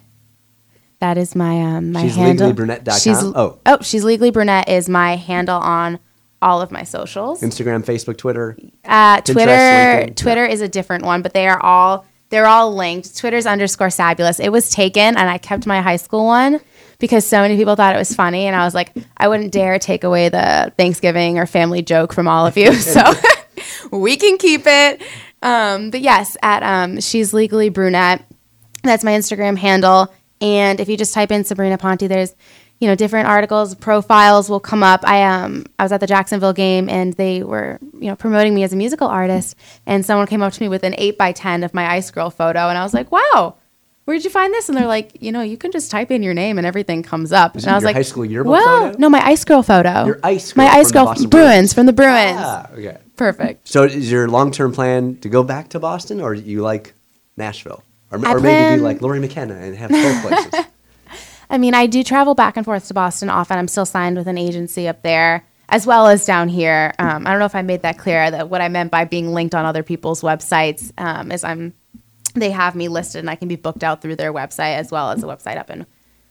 That 1.05 1.19
is 1.19 1.37
my 1.37 1.61
um 1.61 1.93
my 1.93 2.01
She's 2.01 2.17
handle. 2.17 2.51
legallybrunette.com? 2.51 2.99
She's, 2.99 3.23
Oh. 3.23 3.59
oh, 3.67 3.79
she's 3.83 4.05
legally 4.05 4.31
brunette 4.31 4.71
is 4.71 4.89
my 4.89 5.17
handle 5.17 5.59
on 5.59 5.99
all 6.41 6.63
of 6.63 6.73
my 6.73 6.83
socials. 6.83 7.43
Instagram, 7.43 7.85
Facebook, 7.85 8.17
Twitter. 8.17 8.57
Uh, 8.87 9.21
Twitter, 9.21 9.51
LinkedIn, 9.51 10.17
Twitter 10.17 10.47
is 10.47 10.63
a 10.63 10.69
different 10.69 11.05
one, 11.05 11.21
but 11.21 11.35
they 11.35 11.47
are 11.47 11.63
all 11.63 12.07
they're 12.31 12.47
all 12.47 12.75
linked. 12.75 13.19
Twitter's 13.19 13.45
underscore 13.45 13.91
fabulous. 13.91 14.41
It 14.41 14.49
was 14.49 14.71
taken, 14.71 15.19
and 15.19 15.29
I 15.29 15.37
kept 15.37 15.67
my 15.67 15.83
high 15.83 15.97
school 15.97 16.25
one 16.25 16.59
because 16.99 17.27
so 17.27 17.43
many 17.43 17.59
people 17.59 17.77
thought 17.77 17.95
it 17.95 17.99
was 17.99 18.15
funny, 18.15 18.47
and 18.47 18.57
I 18.57 18.65
was 18.65 18.73
like, 18.75 18.91
I 19.19 19.29
wouldn't 19.29 19.53
dare 19.53 19.79
take 19.79 20.05
away 20.05 20.31
the 20.31 20.73
Thanksgiving 20.79 21.39
or 21.39 21.45
family 21.45 21.83
joke 21.83 22.15
from 22.15 22.27
all 22.27 22.47
of 22.47 22.57
you, 22.57 22.73
so 22.95 23.03
we 23.93 24.17
can 24.17 24.39
keep 24.39 24.63
it. 24.65 25.03
Um, 25.43 25.91
but 25.91 26.01
yes, 26.01 26.39
at 26.43 26.63
um, 26.63 26.99
she's 27.01 27.35
legally 27.35 27.69
brunette. 27.69 28.25
That's 28.83 29.05
my 29.05 29.13
Instagram 29.13 29.59
handle. 29.59 30.11
And 30.45 30.79
if 30.79 30.91
you 30.91 30.97
just 30.99 31.15
type 31.15 31.33
in 31.33 31.43
Sabrina 31.43 31.79
Ponte, 31.79 32.07
there's 32.07 32.37
you 32.79 32.87
know 32.87 32.95
different 32.95 33.29
articles, 33.29 33.75
profiles 33.75 34.51
will 34.51 34.61
come 34.61 34.83
up. 34.83 35.01
I 35.05 35.23
um 35.23 35.65
I 35.79 35.85
was 35.85 35.93
at 35.93 36.01
the 36.01 36.07
Jacksonville 36.07 36.53
game 36.53 36.89
and 36.91 37.15
they 37.15 37.43
were 37.43 37.79
you 37.95 38.09
know 38.09 38.17
promoting 38.17 38.55
me 38.55 38.63
as 38.63 38.73
a 38.75 38.77
musical 38.77 39.09
artist, 39.09 39.57
and 39.87 40.05
someone 40.05 40.27
came 40.27 40.43
up 40.43 40.53
to 40.53 40.63
me 40.63 40.69
with 40.69 40.83
an 40.83 40.95
eight 40.99 41.17
by 41.17 41.33
ten 41.33 41.65
of 41.65 41.73
my 41.73 41.91
Ice 41.95 42.11
Girl 42.11 42.29
photo, 42.29 42.69
and 42.69 42.77
I 42.79 42.83
was 42.83 42.95
like, 42.95 43.11
wow. 43.11 43.57
Where'd 44.05 44.23
you 44.23 44.29
find 44.29 44.53
this? 44.53 44.69
And 44.69 44.77
they're 44.77 44.87
like, 44.87 45.23
you 45.23 45.33
know, 45.33 45.41
you 45.41 45.57
can 45.57 45.73
just 45.73 45.91
type 45.91 46.11
in 46.11 46.23
your 46.23 46.35
name 46.35 46.59
and 46.59 46.67
everything 46.67 47.03
comes 47.03 47.33
up. 47.33 47.57
Is 47.57 47.65
and 47.65 47.73
I 47.73 47.75
was 47.75 47.85
your 47.85 47.89
like, 47.89 47.97
high 47.97 48.03
school 48.03 48.27
yearbook 48.27 48.53
well, 48.53 48.81
photo? 48.89 48.99
no, 48.99 49.09
my 49.09 49.27
Ice 49.27 49.47
Girl 49.47 49.63
photo. 49.63 50.05
Your 50.05 50.21
Ice 50.23 50.55
my 50.55 50.67
Girl 50.67 50.75
Ice 50.75 50.83
from 50.83 50.89
the 50.89 50.93
Girl 50.93 51.05
Boston 51.07 51.31
Bruins. 51.31 51.47
Bruins. 51.47 51.73
from 51.73 51.87
the 51.87 51.93
Bruins. 51.95 52.39
Ah, 52.39 52.71
okay. 52.75 52.99
Perfect. 53.17 53.67
So, 53.67 53.85
is 53.85 54.11
your 54.13 54.29
long 54.29 54.51
term 54.51 54.73
plan 54.73 55.17
to 55.21 55.31
go 55.31 55.43
back 55.43 55.71
to 55.71 55.81
Boston, 55.81 56.21
or 56.21 56.35
you 56.35 56.61
like 56.61 56.93
Nashville, 57.39 57.83
or, 58.15 58.37
or 58.37 58.41
maybe 58.41 58.77
be 58.77 58.81
like 58.81 59.01
Lori 59.03 59.21
McKenna 59.21 59.55
and 59.55 59.77
have 59.77 59.91
both 59.91 60.23
places? 60.53 60.67
I 61.51 61.59
mean, 61.59 61.75
I 61.75 61.87
do 61.87 62.03
travel 62.03 62.35
back 62.35 62.57
and 62.57 62.65
forth 62.65 62.89
to 62.89 62.95
Boston 62.95 63.29
often. 63.29 63.59
I'm 63.59 63.69
still 63.69 63.87
signed 63.87 64.17
with 64.17 64.27
an 64.27 64.39
agency 64.39 64.89
up 64.89 65.03
there, 65.03 65.47
as 65.69 65.87
well 65.87 66.07
as 66.07 66.25
down 66.25 66.49
here. 66.49 66.95
Um, 66.99 67.27
I 67.27 67.31
don't 67.31 67.39
know 67.39 67.45
if 67.45 67.55
I 67.55 67.63
made 67.63 67.83
that 67.83 67.99
clear. 67.99 68.31
That 68.31 68.49
what 68.49 68.61
I 68.61 68.69
meant 68.69 68.91
by 68.91 69.05
being 69.05 69.33
linked 69.35 69.55
on 69.55 69.65
other 69.67 69.83
people's 69.83 70.23
websites 70.23 70.91
um, 70.99 71.31
is 71.31 71.45
I'm 71.45 71.75
they 72.35 72.51
have 72.51 72.75
me 72.75 72.89
listed 72.89 73.21
and 73.21 73.31
I 73.31 73.37
can 73.37 73.47
be 73.47 73.57
booked 73.57 73.85
out 73.85 74.03
through 74.03 74.17
their 74.17 74.33
website 74.33 74.77
as 74.77 74.91
well 74.91 75.11
as 75.13 75.23
a 75.23 75.27
website 75.27 75.57
up 75.57 75.71
in 75.71 75.87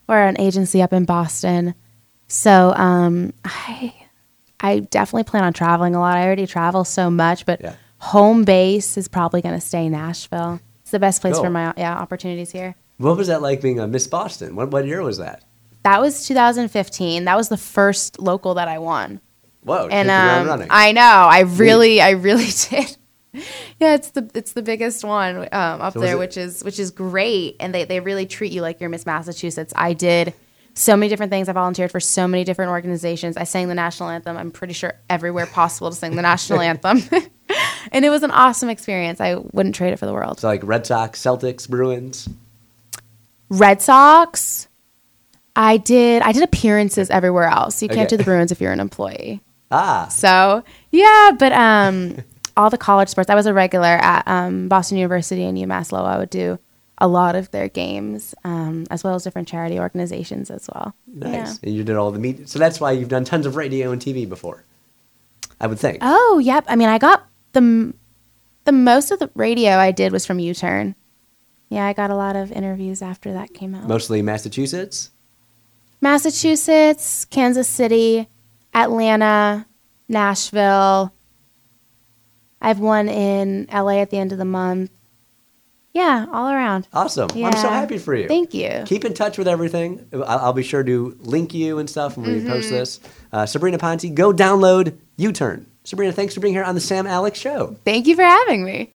or 0.10 0.17
an 0.19 0.38
agency 0.39 0.82
up 0.82 0.91
in 0.91 1.06
Boston. 1.06 1.76
So 2.28 2.74
um, 2.76 3.34
I 3.46 3.93
I 4.60 4.80
definitely 4.80 5.24
plan 5.26 5.43
on 5.43 5.54
traveling 5.54 5.93
a 5.96 6.00
lot. 6.00 6.17
I 6.17 6.26
already 6.26 6.48
travel 6.48 6.84
so 6.84 7.10
much, 7.10 7.46
but 7.46 7.62
Yeah. 7.62 7.76
home 8.00 8.43
base 8.43 8.98
is 8.98 9.08
probably 9.08 9.41
going 9.41 9.56
to 9.56 9.62
stay 9.65 9.88
Nashville. 9.89 10.60
The 10.93 10.99
best 10.99 11.21
place 11.21 11.34
Cool. 11.34 11.45
for 11.45 11.49
my 11.49 11.73
yeah 11.75 11.97
opportunities 11.97 12.51
here. 12.51 12.75
what 12.97 13.17
was 13.17 13.27
that 13.27 13.41
like 13.41 13.62
being 13.62 13.79
a 13.79 13.88
Miss 13.88 14.06
Boston? 14.08 14.56
What 14.56 14.69
what 14.69 14.86
year 14.86 15.01
was 15.01 15.17
that? 15.17 15.43
That 15.82 15.99
was 15.99 16.27
2015. 16.27 17.25
That 17.25 17.36
was 17.36 17.49
the 17.49 17.58
first 17.58 18.19
local 18.19 18.53
that 18.53 18.67
I 18.67 18.77
won. 18.77 19.19
Whoa! 19.63 19.88
And 19.89 20.10
um, 20.12 20.47
running. 20.47 20.67
I 20.69 20.91
know, 20.91 21.01
I 21.01 21.41
really, 21.41 21.99
I 21.99 22.12
really 22.12 22.45
did. 22.69 22.95
yeah, 23.79 23.95
it's 23.95 24.12
the 24.12 24.29
it's 24.36 24.53
the 24.53 24.62
biggest 24.62 25.03
one 25.03 25.38
um, 25.51 25.82
up 25.82 25.93
So 25.93 25.99
there, 25.99 26.17
which 26.17 26.38
is 26.38 26.63
which 26.63 26.77
is 26.77 26.91
great, 26.91 27.56
and 27.60 27.73
they 27.73 27.86
they 27.86 27.99
really 27.99 28.27
treat 28.27 28.51
you 28.51 28.62
like 28.62 28.79
you're 28.79 28.89
Miss 28.91 29.06
Massachusetts. 29.08 29.73
I 29.75 29.93
did 29.93 30.34
so 30.73 30.97
many 30.97 31.09
different 31.09 31.31
things. 31.31 31.49
I 31.49 31.53
volunteered 31.53 31.91
for 31.91 31.99
so 31.99 32.27
many 32.27 32.43
different 32.43 32.71
organizations. 32.71 33.38
I 33.38 33.43
sang 33.43 33.67
the 33.67 33.75
national 33.75 34.09
anthem. 34.09 34.38
I'm 34.38 34.51
pretty 34.51 34.73
sure 34.73 34.93
everywhere 35.09 35.45
possible 35.45 35.89
to 35.89 35.95
sing 35.95 36.15
the 36.15 36.21
national 36.21 36.62
anthem, 36.71 37.01
and 37.91 38.05
it 38.05 38.09
was 38.09 38.23
an 38.23 38.31
awesome 38.31 38.69
experience. 38.69 39.21
I 39.21 39.36
wouldn't 39.36 39.75
trade 39.75 39.93
it 39.93 39.97
for 39.99 40.05
the 40.05 40.13
world. 40.13 40.39
so 40.39 40.47
like 40.47 40.62
Red 40.63 40.86
Sox, 40.86 41.21
Celtics, 41.21 41.69
Bruins. 41.69 42.27
Red 43.49 43.81
Sox. 43.81 44.67
I 45.55 45.77
did 45.77 46.23
I 46.23 46.31
did 46.31 46.41
appearances 46.43 47.09
everywhere 47.12 47.43
else. 47.47 47.81
You 47.83 47.89
can't 47.89 48.09
do 48.09 48.17
the 48.17 48.23
Bruins 48.23 48.51
if 48.51 48.59
you're 48.59 48.71
an 48.71 48.79
employee. 48.79 49.41
Ah, 49.69 50.07
So 50.07 50.63
yeah, 50.91 51.31
but 51.38 51.51
um, 51.51 52.17
all 52.57 52.69
the 52.71 52.77
college 52.77 53.09
sports. 53.09 53.29
I 53.29 53.36
was 53.36 53.45
a 53.45 53.53
regular 53.53 53.88
at 53.88 54.27
um, 54.27 54.67
Boston 54.67 54.97
University 54.97 55.43
and 55.43 55.57
UMass 55.57 55.91
Lowell. 55.91 56.07
I 56.07 56.17
would 56.17 56.31
do 56.31 56.57
a 56.97 57.08
lot 57.08 57.36
of 57.36 57.51
their 57.51 57.67
games, 57.67 58.36
um, 58.43 58.86
as 58.91 59.03
well 59.03 59.15
as 59.15 59.23
different 59.23 59.47
charity 59.47 59.79
organizations 59.79 60.51
as 60.51 60.69
well. 60.73 60.95
nice. 61.08 61.34
Yeah. 61.34 61.56
And 61.63 61.75
you 61.75 61.84
did 61.84 61.95
all 61.95 62.12
the 62.12 62.19
meet. 62.19 62.47
So 62.47 62.60
that's 62.60 62.79
why 62.79 62.91
you've 62.91 63.10
done 63.10 63.25
tons 63.25 63.45
of 63.45 63.56
radio 63.56 63.91
and 63.91 64.01
TV 64.01 64.27
before. 64.27 64.63
I 65.60 65.67
would 65.67 65.79
think. 65.79 65.99
Oh, 66.01 66.39
yep. 66.43 66.65
I 66.67 66.75
mean, 66.75 66.89
I 66.89 66.97
got 66.97 67.25
the 67.53 67.93
the 68.65 68.71
most 68.71 69.12
of 69.12 69.19
the 69.19 69.29
radio 69.36 69.71
I 69.71 69.91
did 69.91 70.12
was 70.12 70.25
from 70.25 70.39
U 70.39 70.53
Turn. 70.53 70.95
Yeah, 71.69 71.86
I 71.86 71.93
got 71.93 72.10
a 72.12 72.15
lot 72.15 72.36
of 72.36 72.51
interviews 72.51 73.01
after 73.01 73.34
that 73.34 73.53
came 73.53 73.73
out. 73.73 73.88
Mostly 73.88 74.21
Massachusetts. 74.21 75.10
Massachusetts, 76.01 77.25
Kansas 77.25 77.67
City, 77.67 78.27
Atlanta, 78.73 79.65
Nashville. 80.10 81.13
I 82.62 82.67
have 82.67 82.79
one 82.79 83.08
in 83.10 83.67
LA 83.73 83.99
at 84.01 84.10
the 84.10 84.17
end 84.17 84.32
of 84.32 84.38
the 84.38 84.45
month. 84.45 84.91
Yeah, 85.93 86.25
all 86.32 86.49
around. 86.49 86.88
Awesome. 86.91 87.29
Well, 87.36 87.45
I'm 87.45 87.53
so 87.58 87.69
happy 87.69 87.99
for 87.99 88.15
you. 88.15 88.27
Thank 88.27 88.53
you. 88.56 88.84
Keep 88.88 89.06
in 89.06 89.13
touch 89.13 89.38
with 89.38 89.47
everything. 89.47 90.06
I'll, 90.12 90.23
I'll 90.23 90.53
be 90.53 90.63
sure 90.63 90.84
to 90.84 91.15
link 91.21 91.53
you 91.53 91.77
and 91.77 91.88
stuff 91.89 92.17
when 92.17 92.25
we 92.25 92.39
Mm-hmm. 92.39 92.47
post 92.49 92.69
this. 92.71 92.99
Uh, 93.32 93.45
Sabrina 93.45 93.77
Ponte, 93.77 94.13
go 94.15 94.34
download 94.34 94.97
U 95.17 95.32
Turn. 95.32 95.67
Sabrina, 95.84 96.12
thanks 96.12 96.34
for 96.34 96.39
being 96.39 96.53
here 96.53 96.63
on 96.63 96.73
the 96.75 96.82
Sam 96.82 97.06
Alex 97.06 97.38
Show. 97.38 97.75
Thank 97.86 98.08
you 98.08 98.15
for 98.15 98.23
having 98.23 98.63
me. 98.65 98.91